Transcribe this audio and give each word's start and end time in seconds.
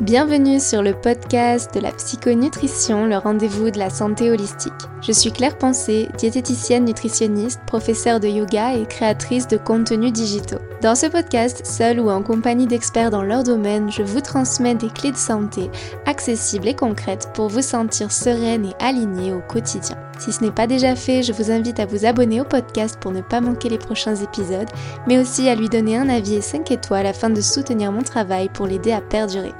Bienvenue 0.00 0.58
sur 0.58 0.82
le 0.82 0.94
podcast 0.94 1.74
de 1.74 1.80
la 1.80 1.92
psychonutrition, 1.92 3.04
le 3.04 3.18
rendez-vous 3.18 3.70
de 3.70 3.78
la 3.78 3.90
santé 3.90 4.30
holistique. 4.30 4.72
Je 5.02 5.12
suis 5.12 5.30
Claire 5.30 5.58
Pensée, 5.58 6.08
diététicienne 6.16 6.86
nutritionniste, 6.86 7.60
professeure 7.66 8.18
de 8.18 8.26
yoga 8.26 8.74
et 8.74 8.86
créatrice 8.86 9.46
de 9.48 9.58
contenus 9.58 10.12
digitaux. 10.12 10.60
Dans 10.82 10.96
ce 10.96 11.06
podcast, 11.06 11.64
seule 11.64 12.00
ou 12.00 12.10
en 12.10 12.24
compagnie 12.24 12.66
d'experts 12.66 13.12
dans 13.12 13.22
leur 13.22 13.44
domaine, 13.44 13.88
je 13.92 14.02
vous 14.02 14.20
transmets 14.20 14.74
des 14.74 14.88
clés 14.88 15.12
de 15.12 15.16
santé 15.16 15.70
accessibles 16.06 16.66
et 16.66 16.74
concrètes 16.74 17.30
pour 17.34 17.46
vous 17.46 17.62
sentir 17.62 18.10
sereine 18.10 18.64
et 18.64 18.84
alignée 18.84 19.32
au 19.32 19.40
quotidien. 19.42 19.96
Si 20.18 20.32
ce 20.32 20.42
n'est 20.42 20.50
pas 20.50 20.66
déjà 20.66 20.96
fait, 20.96 21.22
je 21.22 21.32
vous 21.32 21.52
invite 21.52 21.78
à 21.78 21.86
vous 21.86 22.04
abonner 22.04 22.40
au 22.40 22.44
podcast 22.44 22.98
pour 22.98 23.12
ne 23.12 23.20
pas 23.20 23.40
manquer 23.40 23.68
les 23.68 23.78
prochains 23.78 24.16
épisodes, 24.16 24.68
mais 25.06 25.20
aussi 25.20 25.48
à 25.48 25.54
lui 25.54 25.68
donner 25.68 25.96
un 25.96 26.08
avis 26.08 26.34
et 26.34 26.40
5 26.40 26.68
étoiles 26.72 27.06
afin 27.06 27.30
de 27.30 27.40
soutenir 27.40 27.92
mon 27.92 28.02
travail 28.02 28.48
pour 28.48 28.66
l'aider 28.66 28.90
à 28.90 29.00
perdurer. 29.00 29.52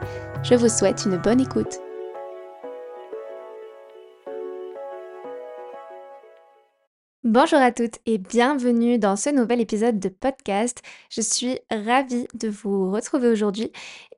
Je 0.42 0.56
vous 0.56 0.68
souhaite 0.68 1.04
une 1.06 1.18
bonne 1.18 1.40
écoute. 1.40 1.78
Bonjour 7.24 7.60
à 7.60 7.70
toutes 7.70 8.00
et 8.04 8.18
bienvenue 8.18 8.98
dans 8.98 9.14
ce 9.14 9.30
nouvel 9.30 9.60
épisode 9.60 10.00
de 10.00 10.08
podcast. 10.08 10.82
Je 11.08 11.20
suis 11.20 11.60
ravie 11.70 12.26
de 12.34 12.48
vous 12.48 12.90
retrouver 12.90 13.28
aujourd'hui 13.28 13.70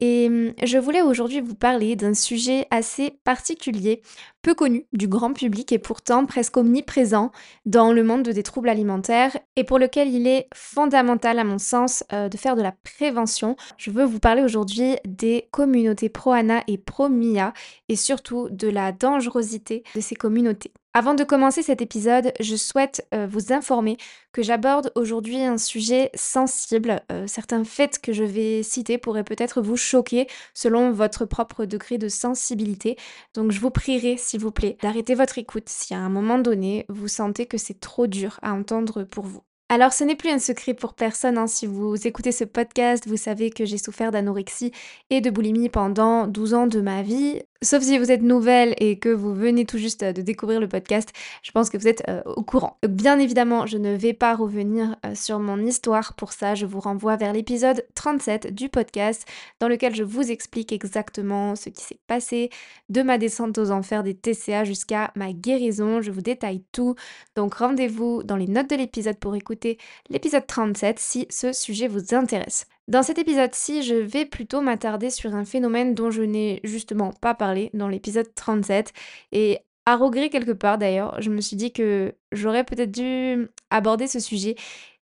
et 0.05 0.27
hum, 0.27 0.53
je 0.63 0.77
voulais 0.77 1.01
aujourd'hui 1.01 1.41
vous 1.41 1.55
parler 1.55 1.97
d'un 1.97 2.13
sujet 2.13 2.67
assez 2.71 3.19
particulier, 3.25 4.03
peu 4.43 4.55
connu 4.55 4.85
du 4.93 5.09
grand 5.09 5.33
public 5.33 5.73
et 5.73 5.79
pourtant 5.79 6.27
presque 6.27 6.59
omniprésent 6.59 7.31
dans 7.65 7.91
le 7.91 8.05
monde 8.05 8.29
des 8.29 8.43
troubles 8.43 8.69
alimentaires 8.69 9.35
et 9.57 9.65
pour 9.65 9.79
lequel 9.79 10.09
il 10.09 10.27
est 10.27 10.47
fondamental 10.55 11.39
à 11.39 11.45
mon 11.45 11.59
sens 11.59 12.05
euh, 12.13 12.29
de 12.29 12.37
faire 12.37 12.55
de 12.55 12.63
la 12.63 12.73
prévention. 12.73 13.57
Je 13.79 13.91
veux 13.91 14.05
vous 14.05 14.21
parler 14.21 14.43
aujourd'hui 14.43 14.97
des 15.07 15.49
communautés 15.51 16.11
pro-ANA 16.11 16.63
et 16.69 16.77
pro-MIA 16.77 17.55
et 17.89 17.97
surtout 17.97 18.51
de 18.51 18.69
la 18.69 18.93
dangerosité 18.93 19.85
de 19.95 20.01
ces 20.01 20.17
communautés. 20.17 20.73
Avant 20.97 21.15
de 21.15 21.25
commencer 21.25 21.63
cet 21.63 21.83
épisode, 21.83 22.33
je 22.39 22.55
souhaite 22.55 23.05
euh, 23.15 23.27
vous 23.27 23.53
informer 23.53 23.97
que 24.35 24.43
j'aborde 24.43 24.91
aujourd'hui 24.97 25.41
un 25.41 25.57
sujet 25.57 26.11
sensible. 26.15 27.01
Euh, 27.13 27.27
certains 27.29 27.65
faits 27.65 28.01
que 28.01 28.13
je 28.13 28.25
vais 28.25 28.65
citer 28.65 28.99
pourraient 28.99 29.25
peut-être 29.25 29.63
vous 29.63 29.77
choquer 29.77 30.27
selon 30.53 30.91
votre 30.91 31.25
propre 31.25 31.65
degré 31.65 31.99
de 31.99 32.09
sensibilité. 32.09 32.97
Donc 33.35 33.53
je 33.53 33.61
vous 33.61 33.71
prierai, 33.71 34.17
s'il 34.19 34.41
vous 34.41 34.51
plaît, 34.51 34.77
d'arrêter 34.83 35.15
votre 35.15 35.39
écoute 35.39 35.69
si 35.69 35.95
à 35.95 35.99
un 35.99 36.09
moment 36.09 36.39
donné 36.39 36.85
vous 36.89 37.09
sentez 37.09 37.47
que 37.47 37.59
c'est 37.59 37.79
trop 37.79 38.09
dur 38.09 38.41
à 38.43 38.53
entendre 38.53 39.05
pour 39.05 39.25
vous. 39.25 39.43
Alors 39.71 39.93
ce 39.93 40.05
n'est 40.05 40.17
plus 40.17 40.31
un 40.31 40.39
secret 40.39 40.75
pour 40.75 40.95
personne, 40.95 41.39
hein. 41.39 41.47
si 41.47 41.67
vous 41.67 42.07
écoutez 42.07 42.33
ce 42.33 42.45
podcast, 42.45 43.09
vous 43.09 43.17
savez 43.17 43.51
que 43.51 43.65
j'ai 43.65 43.79
souffert 43.79 44.11
d'anorexie 44.11 44.73
et 45.11 45.23
de 45.23 45.31
boulimie 45.31 45.71
pendant 45.71 46.27
12 46.27 46.55
ans 46.55 46.67
de 46.67 46.81
ma 46.81 47.03
vie. 47.03 47.41
Sauf 47.63 47.83
si 47.83 47.99
vous 47.99 48.11
êtes 48.11 48.23
nouvelle 48.23 48.75
et 48.79 48.99
que 48.99 49.09
vous 49.09 49.35
venez 49.35 49.65
tout 49.65 49.79
juste 49.79 50.03
euh, 50.03 50.13
de 50.13 50.21
découvrir 50.21 50.61
le 50.61 50.69
podcast, 50.69 51.11
je 51.43 51.51
pense 51.51 51.71
que 51.71 51.79
vous 51.79 51.89
êtes 51.89 52.03
euh, 52.09 52.23
au 52.27 52.43
courant. 52.43 52.79
Bien 52.87 53.19
évidemment, 53.19 53.67
je 53.67 53.79
ne 53.79 53.95
vais 53.95 54.13
pas 54.13 54.35
revenir 54.35 54.97
euh, 55.07 55.15
sur 55.15 55.39
mon 55.39 55.59
histoire. 55.65 56.15
Pour 56.15 56.33
ça, 56.33 56.55
je 56.55 56.67
vous 56.67 56.81
renvoie 56.81 57.17
vers 57.17 57.33
l'épisode 57.33 57.87
37 57.95 58.55
du 58.55 58.69
podcast 58.69 59.27
dans 59.61 59.69
lequel 59.69 59.95
je 59.95 60.03
vous 60.03 60.31
explique 60.31 60.73
exactement 60.73 61.57
ce 61.57 61.71
qui 61.71 61.85
s'est 61.85 62.01
passé 62.07 62.51
de 62.91 63.03
ma 63.03 63.17
descente 63.17 63.57
aux 63.57 63.71
enfers 63.71 64.03
des 64.03 64.15
TCA 64.15 64.65
jusqu'à 64.65 65.11
ma 65.15 65.33
guérison. 65.33 66.03
Je 66.03 66.11
vous 66.11 66.23
détaille 66.23 66.63
tout. 66.73 66.97
Donc 67.35 67.55
rendez-vous 67.55 68.23
dans 68.25 68.37
les 68.37 68.49
notes 68.49 68.71
de 68.71 68.77
l'épisode 68.77 69.17
pour 69.19 69.37
écouter 69.37 69.79
l'épisode 70.11 70.47
37 70.47 70.99
si 70.99 71.27
ce 71.31 71.53
sujet 71.53 71.89
vous 71.89 72.15
intéresse. 72.15 72.67
Dans 72.87 73.03
cet 73.03 73.19
épisode-ci, 73.19 73.83
je 73.83 73.95
vais 73.95 74.27
plutôt 74.27 74.61
m'attarder 74.61 75.09
sur 75.09 75.35
un 75.35 75.45
phénomène 75.45 75.95
dont 75.95 76.11
je 76.11 76.23
n'ai 76.23 76.61
justement 76.65 77.13
pas 77.13 77.35
parlé 77.35 77.71
dans 77.73 77.89
l'épisode 77.89 78.35
37 78.35 78.93
et 79.33 79.61
à 79.87 79.97
regret 79.97 80.29
quelque 80.29 80.53
part 80.53 80.77
d'ailleurs, 80.79 81.21
je 81.21 81.31
me 81.31 81.41
suis 81.41 81.57
dit 81.57 81.73
que 81.73 82.15
j'aurais 82.33 82.65
peut-être 82.65 82.91
dû 82.91 83.49
aborder 83.71 84.07
ce 84.07 84.21
sujet 84.21 84.57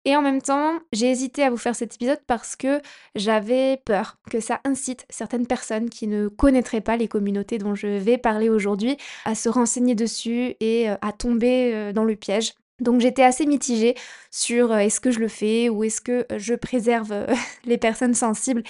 et 0.07 0.15
en 0.15 0.21
même 0.21 0.41
temps, 0.41 0.79
j'ai 0.93 1.11
hésité 1.11 1.43
à 1.43 1.49
vous 1.49 1.57
faire 1.57 1.75
cet 1.75 1.95
épisode 1.95 2.21
parce 2.27 2.55
que 2.55 2.81
j'avais 3.15 3.81
peur 3.83 4.17
que 4.31 4.39
ça 4.39 4.61
incite 4.63 5.05
certaines 5.09 5.45
personnes 5.47 5.89
qui 5.89 6.07
ne 6.07 6.29
connaîtraient 6.29 6.79
pas 6.79 6.95
les 6.95 7.09
communautés 7.09 7.57
dont 7.57 7.75
je 7.75 7.87
vais 7.87 8.17
parler 8.17 8.47
aujourd'hui 8.49 8.95
à 9.25 9.35
se 9.35 9.49
renseigner 9.49 9.95
dessus 9.95 10.55
et 10.61 10.89
euh, 10.89 10.95
à 11.01 11.11
tomber 11.11 11.73
euh, 11.73 11.91
dans 11.91 12.05
le 12.05 12.15
piège. 12.15 12.53
Donc 12.79 13.01
j'étais 13.01 13.23
assez 13.23 13.45
mitigée 13.45 13.95
sur 14.29 14.71
euh, 14.71 14.77
est-ce 14.77 14.99
que 14.99 15.09
je 15.09 15.19
le 15.19 15.27
fais 15.27 15.67
ou 15.69 15.83
est-ce 15.83 15.99
que 15.99 16.27
je 16.37 16.53
préserve 16.53 17.11
euh, 17.11 17.25
les 17.65 17.77
personnes 17.77 18.13
sensibles 18.13 18.63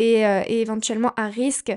euh, 0.00 0.42
et 0.46 0.60
éventuellement 0.60 1.12
à 1.16 1.28
risque. 1.28 1.72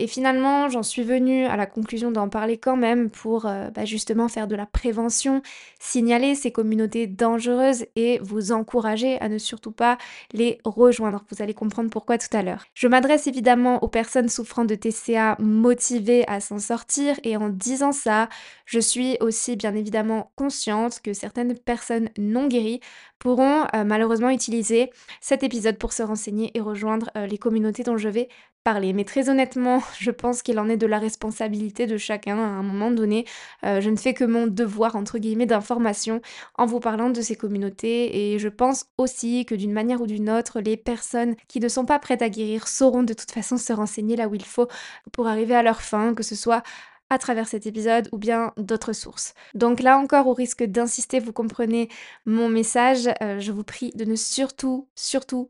Et 0.00 0.06
finalement, 0.06 0.68
j'en 0.68 0.82
suis 0.82 1.02
venue 1.02 1.44
à 1.44 1.56
la 1.56 1.66
conclusion 1.66 2.10
d'en 2.10 2.28
parler 2.28 2.56
quand 2.56 2.76
même 2.76 3.10
pour 3.10 3.42
bah, 3.42 3.84
justement 3.84 4.28
faire 4.28 4.48
de 4.48 4.56
la 4.56 4.66
prévention, 4.66 5.42
signaler 5.78 6.34
ces 6.34 6.50
communautés 6.50 7.06
dangereuses 7.06 7.84
et 7.96 8.18
vous 8.22 8.52
encourager 8.52 9.20
à 9.20 9.28
ne 9.28 9.38
surtout 9.38 9.72
pas 9.72 9.98
les 10.32 10.58
rejoindre. 10.64 11.24
Vous 11.30 11.42
allez 11.42 11.54
comprendre 11.54 11.90
pourquoi 11.90 12.18
tout 12.18 12.34
à 12.34 12.42
l'heure. 12.42 12.64
Je 12.74 12.88
m'adresse 12.88 13.26
évidemment 13.26 13.82
aux 13.82 13.88
personnes 13.88 14.28
souffrant 14.28 14.64
de 14.64 14.74
TCA 14.74 15.36
motivées 15.38 16.24
à 16.28 16.40
s'en 16.40 16.58
sortir 16.58 17.16
et 17.22 17.36
en 17.36 17.48
disant 17.48 17.92
ça, 17.92 18.28
je 18.64 18.80
suis 18.80 19.16
aussi 19.20 19.56
bien 19.56 19.74
évidemment 19.74 20.30
consciente 20.36 21.00
que 21.02 21.12
certaines 21.12 21.58
personnes 21.58 22.08
non 22.18 22.48
guéries 22.48 22.80
pourront 23.18 23.66
euh, 23.74 23.84
malheureusement 23.84 24.30
utiliser 24.30 24.90
cet 25.20 25.42
épisode 25.42 25.76
pour 25.76 25.92
se 25.92 26.02
renseigner 26.02 26.50
et 26.56 26.60
rejoindre 26.60 27.10
euh, 27.16 27.26
les 27.26 27.38
communautés 27.38 27.82
dont 27.82 27.98
je 27.98 28.08
vais 28.08 28.28
parler. 28.64 28.92
Mais 28.92 29.04
très 29.04 29.28
honnêtement, 29.28 29.82
je 29.98 30.10
pense 30.10 30.42
qu'il 30.42 30.58
en 30.58 30.68
est 30.68 30.76
de 30.76 30.86
la 30.86 30.98
responsabilité 30.98 31.86
de 31.86 31.96
chacun 31.96 32.38
à 32.38 32.42
un 32.42 32.62
moment 32.62 32.90
donné. 32.90 33.26
Euh, 33.64 33.80
je 33.80 33.90
ne 33.90 33.96
fais 33.96 34.14
que 34.14 34.24
mon 34.24 34.46
devoir, 34.46 34.96
entre 34.96 35.18
guillemets, 35.18 35.46
d'information 35.46 36.20
en 36.56 36.66
vous 36.66 36.80
parlant 36.80 37.10
de 37.10 37.20
ces 37.20 37.36
communautés 37.36 38.34
et 38.34 38.38
je 38.38 38.48
pense 38.48 38.86
aussi 38.98 39.44
que 39.44 39.54
d'une 39.54 39.72
manière 39.72 40.00
ou 40.00 40.06
d'une 40.06 40.30
autre, 40.30 40.60
les 40.60 40.76
personnes 40.76 41.36
qui 41.48 41.60
ne 41.60 41.68
sont 41.68 41.84
pas 41.84 41.98
prêtes 41.98 42.22
à 42.22 42.28
guérir 42.28 42.68
sauront 42.68 43.02
de 43.02 43.14
toute 43.14 43.30
façon 43.30 43.56
se 43.56 43.72
renseigner 43.72 44.16
là 44.16 44.28
où 44.28 44.34
il 44.34 44.44
faut 44.44 44.68
pour 45.12 45.26
arriver 45.26 45.54
à 45.54 45.62
leur 45.62 45.80
fin, 45.82 46.14
que 46.14 46.22
ce 46.22 46.34
soit 46.34 46.62
à 47.10 47.18
travers 47.18 47.48
cet 47.48 47.66
épisode 47.66 48.08
ou 48.12 48.18
bien 48.18 48.52
d'autres 48.56 48.92
sources. 48.92 49.34
Donc 49.54 49.80
là 49.80 49.98
encore, 49.98 50.28
au 50.28 50.32
risque 50.32 50.62
d'insister, 50.62 51.18
vous 51.18 51.32
comprenez 51.32 51.88
mon 52.24 52.48
message, 52.48 53.08
euh, 53.20 53.40
je 53.40 53.52
vous 53.52 53.64
prie 53.64 53.90
de 53.96 54.04
ne 54.04 54.14
surtout, 54.14 54.88
surtout 54.94 55.48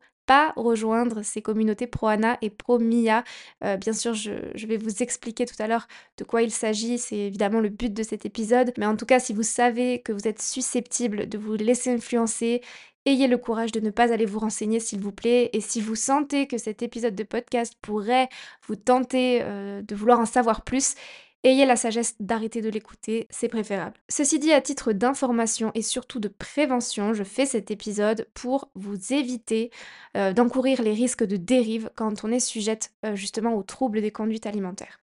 rejoindre 0.56 1.22
ces 1.22 1.42
communautés 1.42 1.86
pro-ANA 1.86 2.38
et 2.42 2.50
pro-MIA. 2.50 3.24
Euh, 3.64 3.76
bien 3.76 3.92
sûr, 3.92 4.14
je, 4.14 4.32
je, 4.54 4.66
vais 4.66 4.76
vous 4.76 5.02
expliquer 5.02 5.46
tout 5.46 5.60
à 5.60 5.66
l'heure 5.66 5.88
de 6.16 6.24
quoi 6.24 6.42
il 6.42 6.50
s'agit, 6.50 6.98
c'est 6.98 7.18
évidemment 7.18 7.60
le 7.60 7.68
but 7.68 7.92
de 7.92 8.02
cet 8.02 8.24
épisode, 8.24 8.72
mais 8.78 8.86
en 8.86 8.96
tout 8.96 9.06
cas, 9.06 9.20
si 9.20 9.32
vous 9.32 9.42
savez 9.42 10.00
que 10.02 10.12
vous 10.12 10.26
êtes 10.28 10.40
susceptible 10.40 11.28
de 11.28 11.38
vous 11.38 11.54
laisser 11.54 11.90
influencer 11.90 12.62
Ayez 13.06 13.28
le 13.28 13.38
courage 13.38 13.72
de 13.72 13.80
ne 13.80 13.88
pas 13.88 14.12
aller 14.12 14.26
vous 14.26 14.38
renseigner 14.40 14.78
s'il 14.78 15.00
vous 15.00 15.10
plaît 15.10 15.48
et 15.54 15.62
si 15.62 15.80
vous 15.80 15.94
sentez 15.94 16.46
que 16.46 16.58
cet 16.58 16.82
épisode 16.82 17.14
de 17.14 17.22
podcast 17.24 17.74
pourrait 17.80 18.28
vous 18.66 18.76
tenter 18.76 19.40
euh, 19.40 19.80
de 19.80 19.94
vouloir 19.94 20.20
en 20.20 20.26
savoir 20.26 20.64
plus, 20.64 20.96
Ayez 21.42 21.64
la 21.64 21.76
sagesse 21.76 22.16
d'arrêter 22.20 22.60
de 22.60 22.68
l'écouter, 22.68 23.26
c'est 23.30 23.48
préférable. 23.48 23.94
Ceci 24.10 24.38
dit, 24.38 24.52
à 24.52 24.60
titre 24.60 24.92
d'information 24.92 25.70
et 25.74 25.80
surtout 25.80 26.20
de 26.20 26.28
prévention, 26.28 27.14
je 27.14 27.24
fais 27.24 27.46
cet 27.46 27.70
épisode 27.70 28.28
pour 28.34 28.68
vous 28.74 29.14
éviter 29.14 29.70
euh, 30.18 30.34
d'encourir 30.34 30.82
les 30.82 30.92
risques 30.92 31.24
de 31.24 31.38
dérive 31.38 31.90
quand 31.96 32.24
on 32.24 32.30
est 32.30 32.40
sujette 32.40 32.92
euh, 33.06 33.16
justement 33.16 33.54
aux 33.54 33.62
troubles 33.62 34.02
des 34.02 34.10
conduites 34.10 34.44
alimentaires. 34.44 35.00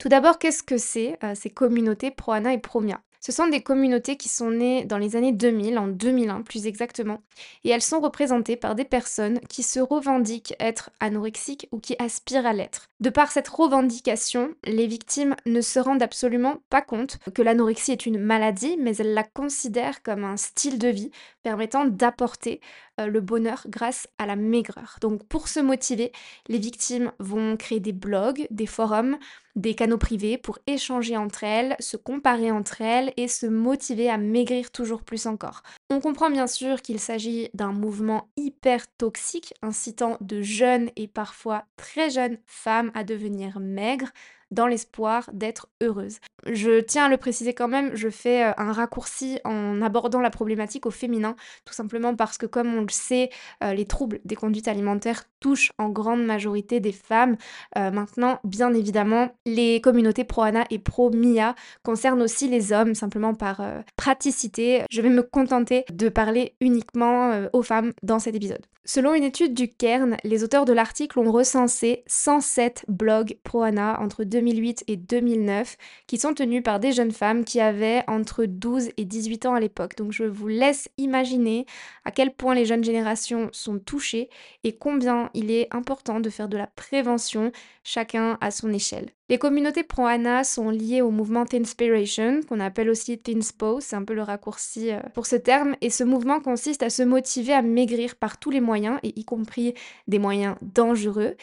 Tout 0.00 0.08
d'abord, 0.08 0.40
qu'est-ce 0.40 0.64
que 0.64 0.78
c'est 0.78 1.16
euh, 1.22 1.36
ces 1.36 1.50
communautés 1.50 2.10
pro-ANA 2.10 2.54
et 2.54 2.58
pro-MIA 2.58 3.00
ce 3.20 3.32
sont 3.32 3.48
des 3.48 3.62
communautés 3.62 4.16
qui 4.16 4.28
sont 4.28 4.50
nées 4.50 4.84
dans 4.84 4.96
les 4.96 5.16
années 5.16 5.32
2000, 5.32 5.78
en 5.78 5.88
2001 5.88 6.42
plus 6.42 6.66
exactement, 6.66 7.20
et 7.64 7.70
elles 7.70 7.82
sont 7.82 8.00
représentées 8.00 8.56
par 8.56 8.74
des 8.76 8.84
personnes 8.84 9.40
qui 9.48 9.62
se 9.62 9.80
revendiquent 9.80 10.54
être 10.60 10.90
anorexiques 11.00 11.68
ou 11.72 11.80
qui 11.80 11.96
aspirent 11.98 12.46
à 12.46 12.52
l'être. 12.52 12.88
De 13.00 13.10
par 13.10 13.30
cette 13.30 13.46
revendication, 13.46 14.54
les 14.64 14.88
victimes 14.88 15.36
ne 15.46 15.60
se 15.60 15.78
rendent 15.78 16.02
absolument 16.02 16.56
pas 16.68 16.82
compte 16.82 17.18
que 17.32 17.42
l'anorexie 17.42 17.92
est 17.92 18.06
une 18.06 18.18
maladie, 18.18 18.76
mais 18.76 18.96
elles 18.96 19.14
la 19.14 19.22
considèrent 19.22 20.02
comme 20.02 20.24
un 20.24 20.36
style 20.36 20.80
de 20.80 20.88
vie 20.88 21.12
permettant 21.44 21.84
d'apporter 21.84 22.60
euh, 22.98 23.06
le 23.06 23.20
bonheur 23.20 23.64
grâce 23.68 24.08
à 24.18 24.26
la 24.26 24.34
maigreur. 24.34 24.96
Donc 25.00 25.24
pour 25.28 25.46
se 25.46 25.60
motiver, 25.60 26.10
les 26.48 26.58
victimes 26.58 27.12
vont 27.20 27.56
créer 27.56 27.78
des 27.78 27.92
blogs, 27.92 28.48
des 28.50 28.66
forums, 28.66 29.16
des 29.54 29.74
canaux 29.74 29.98
privés 29.98 30.36
pour 30.36 30.58
échanger 30.66 31.16
entre 31.16 31.44
elles, 31.44 31.76
se 31.78 31.96
comparer 31.96 32.50
entre 32.50 32.82
elles 32.82 33.12
et 33.16 33.28
se 33.28 33.46
motiver 33.46 34.10
à 34.10 34.18
maigrir 34.18 34.72
toujours 34.72 35.04
plus 35.04 35.26
encore. 35.26 35.62
On 35.90 36.00
comprend 36.00 36.30
bien 36.30 36.46
sûr 36.46 36.82
qu'il 36.82 37.00
s'agit 37.00 37.48
d'un 37.54 37.72
mouvement 37.72 38.28
hyper 38.36 38.86
toxique 38.96 39.54
incitant 39.62 40.18
de 40.20 40.42
jeunes 40.42 40.90
et 40.96 41.08
parfois 41.08 41.64
très 41.78 42.10
jeunes 42.10 42.38
femmes 42.44 42.90
à 42.94 43.04
devenir 43.04 43.58
maigres, 43.58 44.10
dans 44.50 44.66
l'espoir 44.66 45.28
d'être 45.32 45.68
heureuse. 45.82 46.18
Je 46.46 46.80
tiens 46.80 47.06
à 47.06 47.08
le 47.08 47.16
préciser 47.16 47.52
quand 47.52 47.68
même, 47.68 47.94
je 47.94 48.08
fais 48.08 48.44
euh, 48.44 48.52
un 48.56 48.72
raccourci 48.72 49.38
en 49.44 49.82
abordant 49.82 50.20
la 50.20 50.30
problématique 50.30 50.86
au 50.86 50.90
féminin, 50.90 51.36
tout 51.64 51.74
simplement 51.74 52.14
parce 52.14 52.38
que 52.38 52.46
comme 52.46 52.74
on 52.74 52.82
le 52.82 52.90
sait, 52.90 53.30
euh, 53.62 53.74
les 53.74 53.84
troubles 53.84 54.20
des 54.24 54.36
conduites 54.36 54.68
alimentaires 54.68 55.24
touchent 55.40 55.72
en 55.78 55.88
grande 55.88 56.24
majorité 56.24 56.80
des 56.80 56.92
femmes. 56.92 57.36
Euh, 57.76 57.90
maintenant, 57.90 58.38
bien 58.44 58.72
évidemment, 58.72 59.30
les 59.46 59.80
communautés 59.80 60.24
pro-ANA 60.24 60.64
et 60.70 60.78
pro-MIA 60.78 61.54
concernent 61.82 62.22
aussi 62.22 62.48
les 62.48 62.72
hommes, 62.72 62.94
simplement 62.94 63.34
par 63.34 63.62
praticité. 63.96 64.82
Je 64.90 65.02
vais 65.02 65.10
me 65.10 65.22
contenter 65.22 65.84
de 65.92 66.08
parler 66.08 66.54
uniquement 66.60 67.48
aux 67.52 67.62
femmes 67.62 67.92
dans 68.02 68.18
cet 68.18 68.34
épisode. 68.34 68.64
Selon 68.90 69.12
une 69.12 69.24
étude 69.24 69.52
du 69.52 69.68
Cairn, 69.68 70.16
les 70.24 70.44
auteurs 70.44 70.64
de 70.64 70.72
l'article 70.72 71.18
ont 71.18 71.30
recensé 71.30 72.04
107 72.06 72.86
blogs 72.88 73.36
pro-ANA 73.44 74.00
entre 74.00 74.24
2008 74.24 74.84
et 74.86 74.96
2009 74.96 75.76
qui 76.06 76.16
sont 76.16 76.32
tenus 76.32 76.62
par 76.62 76.80
des 76.80 76.92
jeunes 76.92 77.12
femmes 77.12 77.44
qui 77.44 77.60
avaient 77.60 78.02
entre 78.06 78.46
12 78.46 78.88
et 78.96 79.04
18 79.04 79.44
ans 79.44 79.52
à 79.52 79.60
l'époque. 79.60 79.94
Donc 79.98 80.12
je 80.12 80.24
vous 80.24 80.48
laisse 80.48 80.88
imaginer 80.96 81.66
à 82.06 82.12
quel 82.12 82.32
point 82.32 82.54
les 82.54 82.64
jeunes 82.64 82.82
générations 82.82 83.50
sont 83.52 83.78
touchées 83.78 84.30
et 84.64 84.78
combien 84.78 85.28
il 85.34 85.50
est 85.50 85.68
important 85.70 86.18
de 86.18 86.30
faire 86.30 86.48
de 86.48 86.56
la 86.56 86.68
prévention, 86.68 87.52
chacun 87.84 88.38
à 88.40 88.50
son 88.50 88.72
échelle. 88.72 89.10
Les 89.30 89.36
communautés 89.36 89.82
pro-ANA 89.82 90.42
sont 90.42 90.70
liées 90.70 91.02
au 91.02 91.10
mouvement 91.10 91.44
Inspiration, 91.52 92.40
qu'on 92.48 92.60
appelle 92.60 92.88
aussi 92.88 93.18
Thinspo, 93.18 93.78
c'est 93.78 93.94
un 93.94 94.02
peu 94.02 94.14
le 94.14 94.22
raccourci 94.22 94.90
euh, 94.90 95.00
pour 95.12 95.26
ce 95.26 95.36
terme, 95.36 95.76
et 95.82 95.90
ce 95.90 96.02
mouvement 96.02 96.40
consiste 96.40 96.82
à 96.82 96.88
se 96.88 97.02
motiver 97.02 97.52
à 97.52 97.60
maigrir 97.60 98.16
par 98.16 98.38
tous 98.38 98.50
les 98.50 98.62
moyens, 98.62 98.98
et 99.02 99.12
y 99.20 99.24
compris 99.26 99.74
des 100.06 100.18
moyens 100.18 100.56
dangereux. 100.62 101.36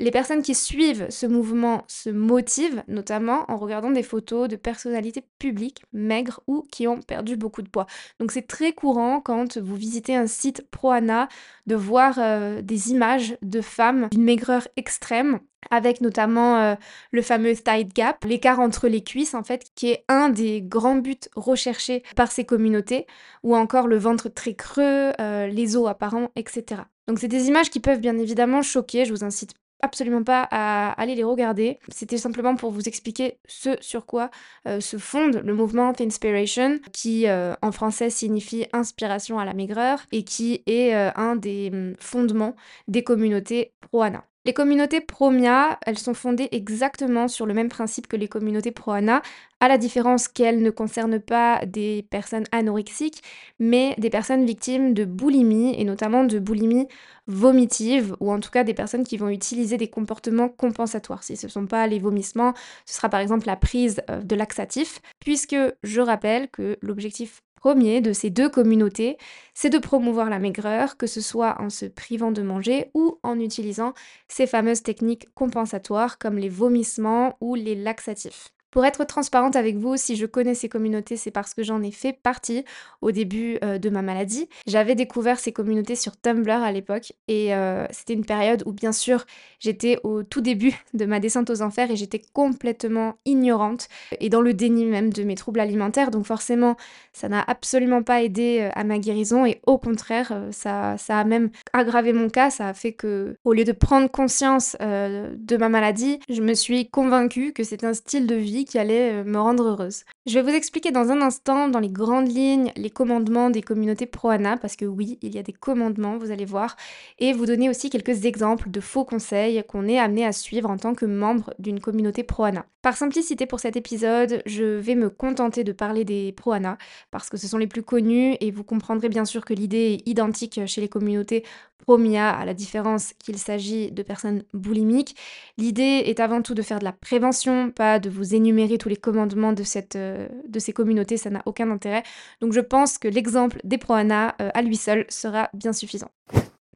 Les 0.00 0.12
personnes 0.12 0.42
qui 0.42 0.54
suivent 0.54 1.08
ce 1.10 1.26
mouvement 1.26 1.82
se 1.88 2.08
motivent 2.08 2.84
notamment 2.86 3.44
en 3.50 3.56
regardant 3.56 3.90
des 3.90 4.04
photos 4.04 4.48
de 4.48 4.54
personnalités 4.54 5.24
publiques 5.40 5.82
maigres 5.92 6.40
ou 6.46 6.64
qui 6.70 6.86
ont 6.86 7.00
perdu 7.00 7.36
beaucoup 7.36 7.62
de 7.62 7.68
poids. 7.68 7.86
Donc 8.20 8.30
c'est 8.30 8.46
très 8.46 8.72
courant 8.72 9.20
quand 9.20 9.58
vous 9.58 9.74
visitez 9.74 10.14
un 10.14 10.28
site 10.28 10.64
pro-ANA 10.70 11.28
de 11.66 11.74
voir 11.74 12.14
euh, 12.18 12.62
des 12.62 12.92
images 12.92 13.36
de 13.42 13.60
femmes 13.60 14.06
d'une 14.12 14.22
maigreur 14.22 14.68
extrême 14.76 15.40
avec 15.72 16.00
notamment 16.00 16.58
euh, 16.58 16.74
le 17.10 17.20
fameux 17.20 17.56
thigh 17.56 17.92
gap, 17.92 18.24
l'écart 18.24 18.60
entre 18.60 18.86
les 18.86 19.02
cuisses 19.02 19.34
en 19.34 19.42
fait, 19.42 19.64
qui 19.74 19.90
est 19.90 20.04
un 20.08 20.28
des 20.28 20.62
grands 20.62 20.94
buts 20.94 21.16
recherchés 21.34 22.04
par 22.14 22.30
ces 22.30 22.44
communautés, 22.44 23.08
ou 23.42 23.56
encore 23.56 23.88
le 23.88 23.98
ventre 23.98 24.28
très 24.28 24.54
creux, 24.54 25.12
euh, 25.20 25.48
les 25.48 25.76
os 25.76 25.88
apparents, 25.88 26.30
etc. 26.36 26.82
Donc 27.08 27.18
c'est 27.18 27.26
des 27.26 27.48
images 27.48 27.70
qui 27.70 27.80
peuvent 27.80 28.00
bien 28.00 28.16
évidemment 28.16 28.62
choquer, 28.62 29.04
je 29.04 29.12
vous 29.12 29.24
incite 29.24 29.54
absolument 29.80 30.22
pas 30.22 30.48
à 30.50 30.90
aller 31.00 31.14
les 31.14 31.24
regarder. 31.24 31.78
C'était 31.88 32.18
simplement 32.18 32.56
pour 32.56 32.70
vous 32.70 32.88
expliquer 32.88 33.38
ce 33.46 33.76
sur 33.80 34.06
quoi 34.06 34.30
euh, 34.66 34.80
se 34.80 34.96
fonde 34.96 35.42
le 35.44 35.54
mouvement 35.54 35.92
Inspiration, 36.00 36.78
qui 36.92 37.26
euh, 37.26 37.54
en 37.62 37.72
français 37.72 38.10
signifie 38.10 38.66
inspiration 38.72 39.38
à 39.38 39.44
la 39.44 39.54
maigreur 39.54 40.00
et 40.12 40.22
qui 40.22 40.62
est 40.66 40.94
euh, 40.94 41.10
un 41.16 41.36
des 41.36 41.70
hum, 41.72 41.94
fondements 41.98 42.54
des 42.86 43.02
communautés 43.02 43.72
pro-ANA. 43.80 44.24
Les 44.48 44.54
communautés 44.54 45.02
pro-MIA, 45.02 45.78
elles 45.84 45.98
sont 45.98 46.14
fondées 46.14 46.48
exactement 46.52 47.28
sur 47.28 47.44
le 47.44 47.52
même 47.52 47.68
principe 47.68 48.06
que 48.06 48.16
les 48.16 48.28
communautés 48.28 48.70
pro-ANA, 48.70 49.20
à 49.60 49.68
la 49.68 49.76
différence 49.76 50.26
qu'elles 50.26 50.62
ne 50.62 50.70
concernent 50.70 51.20
pas 51.20 51.66
des 51.66 52.06
personnes 52.08 52.46
anorexiques, 52.50 53.22
mais 53.58 53.94
des 53.98 54.08
personnes 54.08 54.46
victimes 54.46 54.94
de 54.94 55.04
boulimie, 55.04 55.78
et 55.78 55.84
notamment 55.84 56.24
de 56.24 56.38
boulimie 56.38 56.88
vomitive, 57.26 58.16
ou 58.20 58.32
en 58.32 58.40
tout 58.40 58.48
cas 58.48 58.64
des 58.64 58.72
personnes 58.72 59.04
qui 59.04 59.18
vont 59.18 59.28
utiliser 59.28 59.76
des 59.76 59.88
comportements 59.88 60.48
compensatoires. 60.48 61.24
Si 61.24 61.36
ce 61.36 61.44
ne 61.44 61.50
sont 61.50 61.66
pas 61.66 61.86
les 61.86 61.98
vomissements, 61.98 62.54
ce 62.86 62.94
sera 62.94 63.10
par 63.10 63.20
exemple 63.20 63.46
la 63.46 63.56
prise 63.56 64.00
euh, 64.08 64.22
de 64.22 64.34
laxatifs, 64.34 65.02
puisque 65.20 65.56
je 65.82 66.00
rappelle 66.00 66.48
que 66.48 66.78
l'objectif 66.80 67.42
premier 67.60 68.00
de 68.00 68.12
ces 68.12 68.30
deux 68.30 68.48
communautés, 68.48 69.16
c'est 69.54 69.70
de 69.70 69.78
promouvoir 69.78 70.30
la 70.30 70.38
maigreur, 70.38 70.96
que 70.96 71.06
ce 71.06 71.20
soit 71.20 71.60
en 71.60 71.70
se 71.70 71.86
privant 71.86 72.30
de 72.32 72.42
manger 72.42 72.90
ou 72.94 73.18
en 73.22 73.38
utilisant 73.40 73.94
ces 74.28 74.46
fameuses 74.46 74.82
techniques 74.82 75.32
compensatoires 75.34 76.18
comme 76.18 76.38
les 76.38 76.48
vomissements 76.48 77.36
ou 77.40 77.54
les 77.54 77.74
laxatifs. 77.74 78.50
Pour 78.70 78.84
être 78.84 79.04
transparente 79.04 79.56
avec 79.56 79.76
vous, 79.76 79.96
si 79.96 80.14
je 80.14 80.26
connais 80.26 80.54
ces 80.54 80.68
communautés, 80.68 81.16
c'est 81.16 81.30
parce 81.30 81.54
que 81.54 81.62
j'en 81.62 81.82
ai 81.82 81.90
fait 81.90 82.12
partie 82.12 82.64
au 83.00 83.12
début 83.12 83.58
euh, 83.64 83.78
de 83.78 83.88
ma 83.88 84.02
maladie. 84.02 84.46
J'avais 84.66 84.94
découvert 84.94 85.38
ces 85.38 85.52
communautés 85.52 85.96
sur 85.96 86.18
Tumblr 86.18 86.62
à 86.62 86.70
l'époque 86.70 87.14
et 87.28 87.54
euh, 87.54 87.86
c'était 87.90 88.12
une 88.12 88.26
période 88.26 88.62
où 88.66 88.72
bien 88.72 88.92
sûr 88.92 89.24
j'étais 89.58 89.98
au 90.02 90.22
tout 90.22 90.42
début 90.42 90.74
de 90.94 91.06
ma 91.06 91.18
descente 91.18 91.48
aux 91.48 91.62
enfers 91.62 91.90
et 91.90 91.96
j'étais 91.96 92.20
complètement 92.34 93.14
ignorante 93.24 93.88
et 94.20 94.28
dans 94.28 94.42
le 94.42 94.52
déni 94.52 94.84
même 94.84 95.12
de 95.14 95.22
mes 95.22 95.34
troubles 95.34 95.60
alimentaires. 95.60 96.10
Donc 96.10 96.26
forcément, 96.26 96.76
ça 97.14 97.30
n'a 97.30 97.42
absolument 97.46 98.02
pas 98.02 98.22
aidé 98.22 98.60
euh, 98.60 98.70
à 98.74 98.84
ma 98.84 98.98
guérison 98.98 99.46
et 99.46 99.62
au 99.66 99.78
contraire, 99.78 100.42
ça, 100.50 100.96
a 101.08 101.24
même 101.24 101.48
aggravé 101.72 102.12
mon 102.12 102.28
cas. 102.28 102.50
Ça 102.50 102.68
a 102.68 102.74
fait 102.74 102.92
que 102.92 103.34
au 103.44 103.54
lieu 103.54 103.64
de 103.64 103.72
prendre 103.72 104.10
conscience 104.10 104.76
de 104.80 105.56
ma 105.56 105.68
maladie, 105.68 106.20
je 106.28 106.42
me 106.42 106.54
suis 106.54 106.88
convaincue 106.90 107.52
que 107.52 107.64
c'est 107.64 107.84
un 107.84 107.94
style 107.94 108.26
de 108.26 108.34
vie 108.34 108.57
qui 108.64 108.78
allait 108.78 109.12
euh, 109.12 109.24
me 109.24 109.38
rendre 109.38 109.64
heureuse. 109.64 110.04
Je 110.26 110.38
vais 110.38 110.42
vous 110.50 110.56
expliquer 110.56 110.90
dans 110.90 111.10
un 111.10 111.20
instant, 111.22 111.68
dans 111.68 111.80
les 111.80 111.90
grandes 111.90 112.28
lignes, 112.28 112.72
les 112.76 112.90
commandements 112.90 113.50
des 113.50 113.62
communautés 113.62 114.06
pro-ANA, 114.06 114.56
parce 114.56 114.76
que 114.76 114.84
oui, 114.84 115.18
il 115.22 115.34
y 115.34 115.38
a 115.38 115.42
des 115.42 115.52
commandements, 115.52 116.18
vous 116.18 116.30
allez 116.30 116.44
voir, 116.44 116.76
et 117.18 117.32
vous 117.32 117.46
donner 117.46 117.68
aussi 117.68 117.90
quelques 117.90 118.24
exemples 118.24 118.70
de 118.70 118.80
faux 118.80 119.04
conseils 119.04 119.62
qu'on 119.68 119.86
est 119.86 119.98
amené 119.98 120.24
à 120.24 120.32
suivre 120.32 120.70
en 120.70 120.76
tant 120.76 120.94
que 120.94 121.06
membre 121.06 121.54
d'une 121.58 121.80
communauté 121.80 122.22
pro-ANA. 122.22 122.66
Par 122.82 122.96
simplicité 122.96 123.46
pour 123.46 123.60
cet 123.60 123.76
épisode, 123.76 124.42
je 124.46 124.64
vais 124.64 124.94
me 124.94 125.10
contenter 125.10 125.64
de 125.64 125.72
parler 125.72 126.04
des 126.04 126.32
pro-ANA, 126.32 126.78
parce 127.10 127.28
que 127.28 127.36
ce 127.36 127.48
sont 127.48 127.58
les 127.58 127.66
plus 127.66 127.82
connus, 127.82 128.36
et 128.40 128.50
vous 128.50 128.64
comprendrez 128.64 129.08
bien 129.08 129.24
sûr 129.24 129.44
que 129.44 129.54
l'idée 129.54 129.94
est 129.94 130.08
identique 130.08 130.60
chez 130.66 130.80
les 130.80 130.88
communautés 130.88 131.44
pro-MIA, 131.78 132.28
à 132.28 132.44
la 132.44 132.54
différence 132.54 133.14
qu'il 133.18 133.38
s'agit 133.38 133.90
de 133.90 134.02
personnes 134.02 134.42
boulimiques. 134.52 135.16
L'idée 135.56 136.02
est 136.06 136.20
avant 136.20 136.42
tout 136.42 136.54
de 136.54 136.62
faire 136.62 136.78
de 136.78 136.84
la 136.84 136.92
prévention, 136.92 137.70
pas 137.70 137.98
de 137.98 138.10
vous 138.10 138.34
énumérer 138.34 138.78
tous 138.78 138.88
les 138.88 138.96
commandements 138.96 139.54
euh, 139.96 140.28
de 140.48 140.58
ces 140.58 140.72
communautés, 140.72 141.16
ça 141.16 141.30
n'a 141.30 141.42
aucun 141.46 141.70
intérêt. 141.70 142.02
Donc 142.40 142.52
je 142.52 142.60
pense 142.60 142.98
que 142.98 143.08
l'exemple 143.08 143.60
des 143.64 143.78
Proana 143.78 144.34
euh, 144.40 144.50
à 144.54 144.62
lui 144.62 144.76
seul 144.76 145.06
sera 145.08 145.50
bien 145.54 145.72
suffisant. 145.72 146.10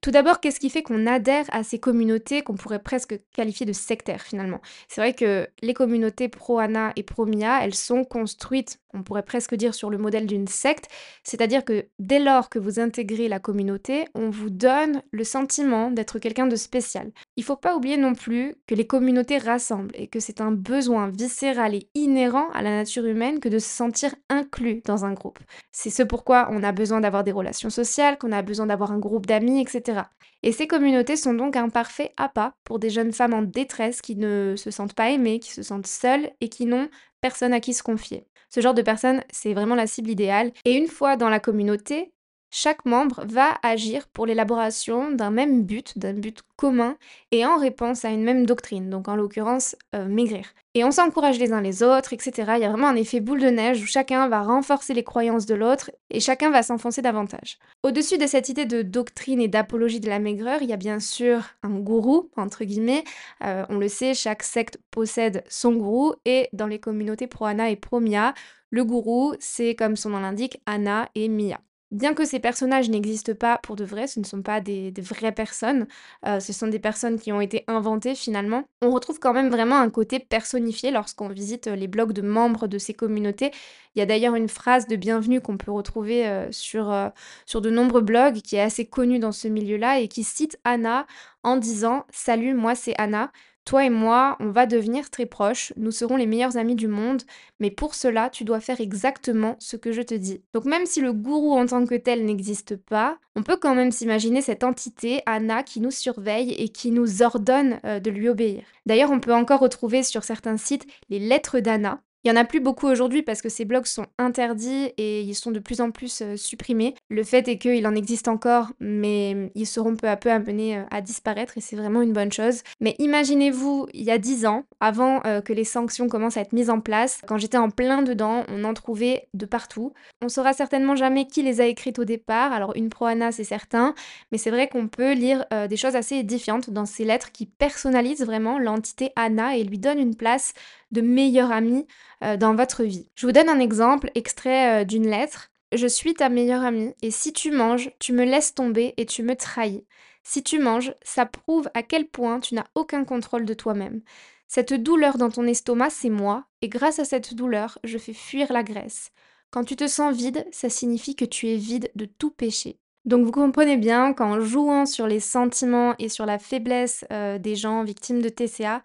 Tout 0.03 0.11
d'abord, 0.11 0.41
qu'est-ce 0.41 0.59
qui 0.59 0.69
fait 0.69 0.83
qu'on 0.83 1.07
adhère 1.07 1.45
à 1.53 1.63
ces 1.63 1.79
communautés 1.79 2.43
qu'on 2.43 2.57
pourrait 2.57 2.83
presque 2.83 3.21
qualifier 3.33 3.65
de 3.67 3.73
sectaires 3.73 4.23
finalement? 4.23 4.61
C'est 4.89 5.01
vrai 5.01 5.15
que 5.15 5.47
les 5.63 5.75
communautés 5.75 6.29
pro-ANA 6.29 6.93
et 6.97 7.05
pro-MIA, 7.05 7.65
elles 7.65 7.77
sont 7.77 8.03
construites, 8.03 8.81
on 8.95 9.03
pourrait 9.03 9.23
presque 9.23 9.55
dire, 9.55 9.75
sur 9.75 9.91
le 9.91 9.99
modèle 9.99 10.27
d'une 10.27 10.49
secte, 10.49 10.89
c'est-à-dire 11.25 11.65
que 11.65 11.87
dès 11.99 12.19
lors 12.19 12.49
que 12.49 12.59
vous 12.59 12.81
intégrez 12.81 13.29
la 13.29 13.39
communauté, 13.39 14.07
on 14.15 14.31
vous 14.31 14.51
donne 14.51 15.03
le 15.11 15.25
sentiment 15.25 15.91
d'être 15.91 16.19
quelqu'un 16.19 16.47
de 16.47 16.57
spécial. 16.57 17.11
Il 17.37 17.45
faut 17.45 17.57
pas 17.57 17.77
oublier 17.77 17.97
non 17.97 18.15
plus 18.15 18.55
que 18.67 18.75
les 18.75 18.87
communautés 18.87 19.39
rassemblent 19.39 19.95
et 19.95 20.09
que 20.09 20.21
c'est 20.21 20.41
un 20.41 20.53
besoin 20.53 21.09
viscéral 21.09 21.75
et 21.75 21.89
inhérent 21.95 22.51
à 22.53 22.63
la 22.63 22.71
nature 22.71 23.07
humaine 23.07 23.41
que 23.41 23.49
de 23.49 23.59
se 23.59 23.69
sentir 23.69 24.15
inclus 24.29 24.83
dans 24.85 25.05
un 25.05 25.13
groupe. 25.13 25.39
C'est 25.71 25.91
ce 25.91 26.03
pourquoi 26.03 26.49
on 26.51 26.63
a 26.63 26.73
besoin 26.73 27.01
d'avoir 27.01 27.25
des 27.25 27.33
relations 27.33 27.71
sociales, 27.71 28.19
qu'on 28.19 28.33
a 28.33 28.43
besoin 28.43 28.67
d'avoir 28.67 28.93
un 28.93 28.99
groupe 28.99 29.27
d'amis, 29.27 29.61
etc. 29.61 30.03
Et 30.43 30.53
ces 30.53 30.67
communautés 30.67 31.17
sont 31.17 31.35
donc 31.35 31.57
un 31.57 31.69
parfait 31.69 32.13
appât 32.17 32.55
pour 32.65 32.79
des 32.79 32.91
jeunes 32.91 33.13
femmes 33.13 33.35
en 33.35 33.43
détresse 33.43 34.03
qui 34.03 34.17
ne 34.17 34.55
se 34.57 34.71
sentent 34.71 34.95
pas 34.95 35.11
aimées, 35.11 35.39
qui 35.39 35.53
se 35.53 35.63
sentent 35.63 35.87
seules 35.87 36.31
et 36.41 36.49
qui 36.49 36.67
n'ont 36.67 36.89
personne 37.23 37.55
à 37.55 37.61
qui 37.61 37.73
se 37.73 37.83
confier. 37.83 38.27
Ce 38.51 38.61
genre 38.61 38.75
de 38.75 38.83
personnes, 38.83 39.23
c'est 39.31 39.55
vraiment 39.55 39.75
la 39.75 39.87
cible 39.87 40.11
idéale. 40.11 40.53
Et 40.67 40.75
une 40.75 40.89
fois 40.89 41.17
dans 41.17 41.31
la 41.31 41.41
communauté, 41.41 42.13
chaque 42.53 42.85
membre 42.85 43.25
va 43.27 43.59
agir 43.63 44.07
pour 44.09 44.27
l'élaboration 44.27 45.11
d'un 45.11 45.31
même 45.31 45.65
but, 45.65 45.99
d'un 45.99 46.13
but 46.13 46.43
commun, 46.57 46.97
et 47.33 47.47
en 47.47 47.57
réponse 47.57 48.05
à 48.05 48.11
une 48.11 48.23
même 48.23 48.45
doctrine, 48.45 48.91
donc 48.91 49.09
en 49.09 49.17
l'occurrence 49.17 49.75
euh, 49.95 50.07
maigrir. 50.07 50.53
Et 50.75 50.85
on 50.85 50.91
s'encourage 50.91 51.39
les 51.39 51.53
uns 51.53 51.63
les 51.63 51.83
autres, 51.83 52.13
etc. 52.13 52.53
Il 52.57 52.61
y 52.61 52.65
a 52.65 52.69
vraiment 52.69 52.89
un 52.89 52.97
effet 52.97 53.21
boule 53.21 53.41
de 53.41 53.49
neige 53.49 53.83
où 53.83 53.87
chacun 53.87 54.29
va 54.29 54.43
renforcer 54.43 54.93
les 54.93 55.03
croyances 55.03 55.47
de 55.47 55.55
l'autre 55.55 55.91
et 56.11 56.21
chacun 56.21 56.51
va 56.51 56.63
s'enfoncer 56.63 57.01
davantage. 57.01 57.59
Au-dessus 57.83 58.19
de 58.19 58.27
cette 58.27 58.51
idée 58.51 58.67
de 58.67 58.83
doctrine 58.83 59.41
et 59.41 59.49
d'apologie 59.49 60.01
de 60.01 60.09
la 60.09 60.19
maigreur, 60.19 60.61
il 60.61 60.69
y 60.69 60.75
a 60.75 60.79
bien 60.79 61.01
sûr 61.01 61.43
un 61.63 61.79
gourou, 61.79 62.31
entre 62.37 62.65
guillemets. 62.65 63.05
Euh, 63.45 63.65
on 63.71 63.79
le 63.79 63.89
sait, 63.89 64.13
chaque 64.13 64.43
secte 64.43 64.79
possède 64.91 65.43
son 65.49 65.73
gourou, 65.73 66.15
et 66.27 66.49
dans 66.53 66.67
les 66.67 66.79
communautés 66.79 67.27
pro-Ana 67.27 67.71
et 67.71 67.77
pro-Mia, 67.77 68.35
le 68.71 68.85
gourou, 68.85 69.35
c'est 69.41 69.75
comme 69.75 69.97
son 69.97 70.11
nom 70.11 70.21
l'indique, 70.21 70.61
Anna 70.67 71.09
et 71.15 71.29
Mia. 71.29 71.61
Bien 71.93 72.15
que 72.15 72.25
ces 72.25 72.41
personnages 72.41 72.89
n'existent 72.89 73.35
pas 73.35 73.59
pour 73.59 73.77
de 73.77 73.85
vrai, 73.85 74.07
ce 74.07 74.19
ne 74.19 74.25
sont 74.25 74.41
pas 74.41 74.63
des, 74.63 74.95
vraies 74.97 75.31
personnes, 75.31 75.87
euh, 76.27 76.41
ce 76.41 76.55
sont 76.55 76.67
des 76.67 76.79
personnes 76.79 77.21
qui 77.21 77.33
ont 77.33 77.41
été 77.43 77.65
inventées 77.69 78.15
finalement, 78.15 78.65
on 78.81 78.91
retrouve 78.91 79.19
quand 79.19 79.35
même 79.35 79.51
vraiment 79.51 79.77
un 79.77 79.91
côté 79.91 80.19
personnifié 80.19 80.91
lorsqu'on 80.91 81.29
visite 81.29 81.67
les 81.67 81.89
blogs 81.89 82.15
de 82.15 82.23
membres 82.23 82.67
de 82.67 82.79
ces 82.79 82.95
communautés. 82.95 83.51
Il 83.95 83.99
y 83.99 84.03
a 84.03 84.07
d'ailleurs 84.07 84.37
une 84.37 84.49
phrase 84.49 84.87
de 84.87 84.97
bienvenue 84.97 85.43
qu'on 85.43 85.59
peut 85.59 85.71
retrouver 85.71 86.27
euh, 86.27 86.51
sur, 86.51 86.91
euh, 86.91 87.11
sur 87.45 87.61
de 87.61 87.69
nombreux 87.69 88.01
blogs 88.01 88.41
qui 88.41 88.57
est 88.57 88.63
assez 88.63 88.87
connue 88.87 89.19
dans 89.19 89.33
ce 89.33 89.49
milieu-là 89.49 90.01
et 90.01 90.09
qui 90.09 90.25
cite 90.25 90.59
Anna 90.65 91.07
en 91.43 91.59
disant 91.59 92.07
Salut, 92.11 92.55
moi 92.55 92.75
c'est 92.75 92.95
Anna. 92.97 93.31
Toi 93.65 93.85
et 93.85 93.91
moi, 93.91 94.37
on 94.41 94.51
va 94.51 94.67
devenir 94.67 95.09
très 95.09 95.27
proches, 95.27 95.73
nous 95.77 95.93
serons 95.93 96.17
les 96.17 96.27
meilleurs 96.27 96.57
amis 96.57 96.75
du 96.75 96.89
monde, 96.89 97.23
mais 97.61 97.71
pour 97.71 97.95
cela, 97.95 98.29
tu 98.29 98.43
dois 98.43 98.59
faire 98.59 98.81
exactement 98.81 99.55
ce 99.61 99.77
que 99.77 99.93
je 99.93 100.03
te 100.03 100.15
dis. 100.15 100.43
Donc 100.53 100.65
même 100.65 100.85
si 100.85 101.01
le 101.01 101.13
gourou 101.13 101.53
en 101.53 101.67
tant 101.67 101.87
que 101.87 101.95
tel 101.95 102.25
n'existe 102.25 102.77
pas, 102.77 103.19
on 103.37 103.45
peut 103.45 103.57
quand 103.57 103.77
même 103.77 103.93
s'imaginer 103.93 104.43
cette 104.43 104.65
entité, 104.65 105.23
Anna, 105.27 105.63
qui 105.63 105.81
nous 105.81 105.93
surveille 105.93 106.53
et 106.53 106.71
qui 106.71 106.91
nous 106.91 107.23
ordonne 107.23 107.79
euh, 107.85 108.01
de 108.01 108.11
lui 108.11 108.29
obéir. 108.29 108.65
D'ailleurs, 108.85 109.13
on 109.13 109.21
peut 109.21 109.35
encore 109.35 109.61
retrouver 109.61 110.03
sur 110.03 110.25
certains 110.25 110.57
sites 110.57 110.87
les 111.09 111.21
lettres 111.21 111.61
d'Anna, 111.61 112.03
il 112.25 112.29
y 112.29 112.31
en 112.31 112.37
a 112.37 112.45
plus 112.45 112.61
beaucoup 112.61 112.87
aujourd'hui 112.87 113.23
parce 113.23 113.43
que 113.43 113.49
ces 113.49 113.65
blogs 113.65 113.87
sont 113.87 114.07
interdits 114.17 114.93
et 114.97 115.23
ils 115.23 115.35
sont 115.35 115.51
de 115.51 115.59
plus 115.59 115.81
en 115.81 115.91
plus 115.91 116.23
euh, 116.23 116.37
supprimés. 116.37 116.95
Le 117.11 117.25
fait 117.25 117.49
est 117.49 117.59
qu'il 117.59 117.85
en 117.87 117.97
existe 117.97 118.29
encore, 118.29 118.69
mais 118.79 119.51
ils 119.57 119.67
seront 119.67 119.97
peu 119.97 120.09
à 120.09 120.17
peu 120.17 120.31
amenés 120.31 120.79
euh, 120.79 120.85
à 120.93 121.01
disparaître 121.01 121.59
et 121.59 121.61
c'est 121.61 121.75
vraiment 121.75 122.01
une 122.01 122.13
bonne 122.13 122.31
chose. 122.31 122.63
Mais 122.81 122.95
imaginez-vous, 123.01 123.89
il 123.93 124.05
y 124.05 124.13
a 124.13 124.19
10 124.19 124.47
ans, 124.47 124.65
avant 124.79 125.21
euh, 125.27 125.41
que 125.41 125.53
les 125.53 125.65
sanctions 125.65 126.09
commencent 126.09 126.37
à 126.37 126.43
être 126.43 126.53
mises 126.53 126.71
en 126.71 126.81
place, 126.81 127.21
quand 127.27 127.39
j'étais 127.39 127.59
en 127.59 127.71
plein 127.71 128.03
dedans, 128.03 128.45
on 128.49 128.63
en 128.63 128.75
trouvait 128.75 129.27
de 129.35 129.47
partout. 129.47 129.93
On 130.23 130.29
saura 130.29 130.53
certainement 130.53 130.95
jamais 130.95 131.27
qui 131.27 131.43
les 131.43 131.61
a 131.61 131.67
écrites 131.67 131.99
au 131.99 132.05
départ, 132.05 132.53
alors 132.53 132.77
une 132.77 132.89
pro-Anna 132.89 133.33
c'est 133.33 133.43
certain, 133.43 133.95
mais 134.31 134.39
c'est 134.39 134.51
vrai 134.51 134.69
qu'on 134.69 134.87
peut 134.87 135.13
lire 135.13 135.45
des 135.69 135.77
choses 135.77 135.97
assez 135.97 136.17
édifiantes 136.17 136.71
dans 136.71 136.87
ces 136.87 137.05
lettres 137.05 137.33
qui 137.33 137.47
personnalisent 137.47 138.25
vraiment 138.25 138.59
l'entité 138.59 139.11
Anna 139.17 139.57
et 139.57 139.65
lui 139.65 139.79
donnent 139.79 139.99
une 139.99 140.15
place 140.15 140.55
de 140.93 141.01
meilleur 141.01 141.51
ami 141.51 141.87
euh, 142.23 142.37
dans 142.37 142.55
votre 142.55 142.85
vie. 142.85 143.11
Je 143.15 143.27
vous 143.27 143.33
donne 143.33 143.49
un 143.49 143.61
exemple 143.61 144.11
extrait 144.15 144.83
euh, 144.83 144.85
d'une 144.85 145.09
lettre. 145.09 145.51
Je 145.73 145.87
suis 145.87 146.15
ta 146.15 146.29
meilleure 146.29 146.63
amie 146.63 146.95
et 147.03 147.11
si 147.11 147.33
tu 147.33 147.51
manges, 147.51 147.91
tu 147.99 148.13
me 148.13 148.25
laisses 148.25 148.55
tomber 148.55 148.95
et 148.97 149.07
tu 149.07 149.23
me 149.23 149.35
trahis. 149.35 149.85
Si 150.23 150.43
tu 150.43 150.59
manges, 150.59 150.95
ça 151.03 151.27
prouve 151.27 151.69
à 151.75 151.83
quel 151.83 152.07
point 152.07 152.41
tu 152.41 152.55
n'as 152.55 152.67
aucun 152.75 153.05
contrôle 153.05 153.45
de 153.45 153.55
toi-même. 153.55 154.03
Cette 154.47 154.75
douleur 154.75 155.17
dans 155.17 155.31
ton 155.31 155.47
estomac, 155.47 155.91
c'est 155.91 156.11
moi, 156.11 156.45
et 156.61 156.69
grâce 156.69 156.99
à 156.99 157.05
cette 157.05 157.35
douleur, 157.35 157.79
je 157.85 157.97
fais 157.99 158.13
fuir 158.13 158.53
la 158.53 158.63
graisse. 158.63 159.11
Quand 159.51 159.65
tu 159.65 159.77
te 159.77 159.87
sens 159.87 160.15
vide, 160.15 160.47
ça 160.53 160.69
signifie 160.69 161.17
que 161.17 161.25
tu 161.25 161.49
es 161.49 161.57
vide 161.57 161.91
de 161.95 162.05
tout 162.05 162.31
péché. 162.31 162.79
Donc 163.05 163.25
vous 163.25 163.33
comprenez 163.33 163.77
bien 163.77 164.13
qu'en 164.13 164.41
jouant 164.41 164.87
sur 164.87 165.07
les 165.07 165.19
sentiments 165.19 165.95
et 165.99 166.09
sur 166.09 166.25
la 166.25 166.39
faiblesse 166.39 167.05
euh, 167.13 167.39
des 167.39 167.57
gens 167.57 167.83
victimes 167.83 168.23
de 168.23 168.29
TCA, 168.29 168.81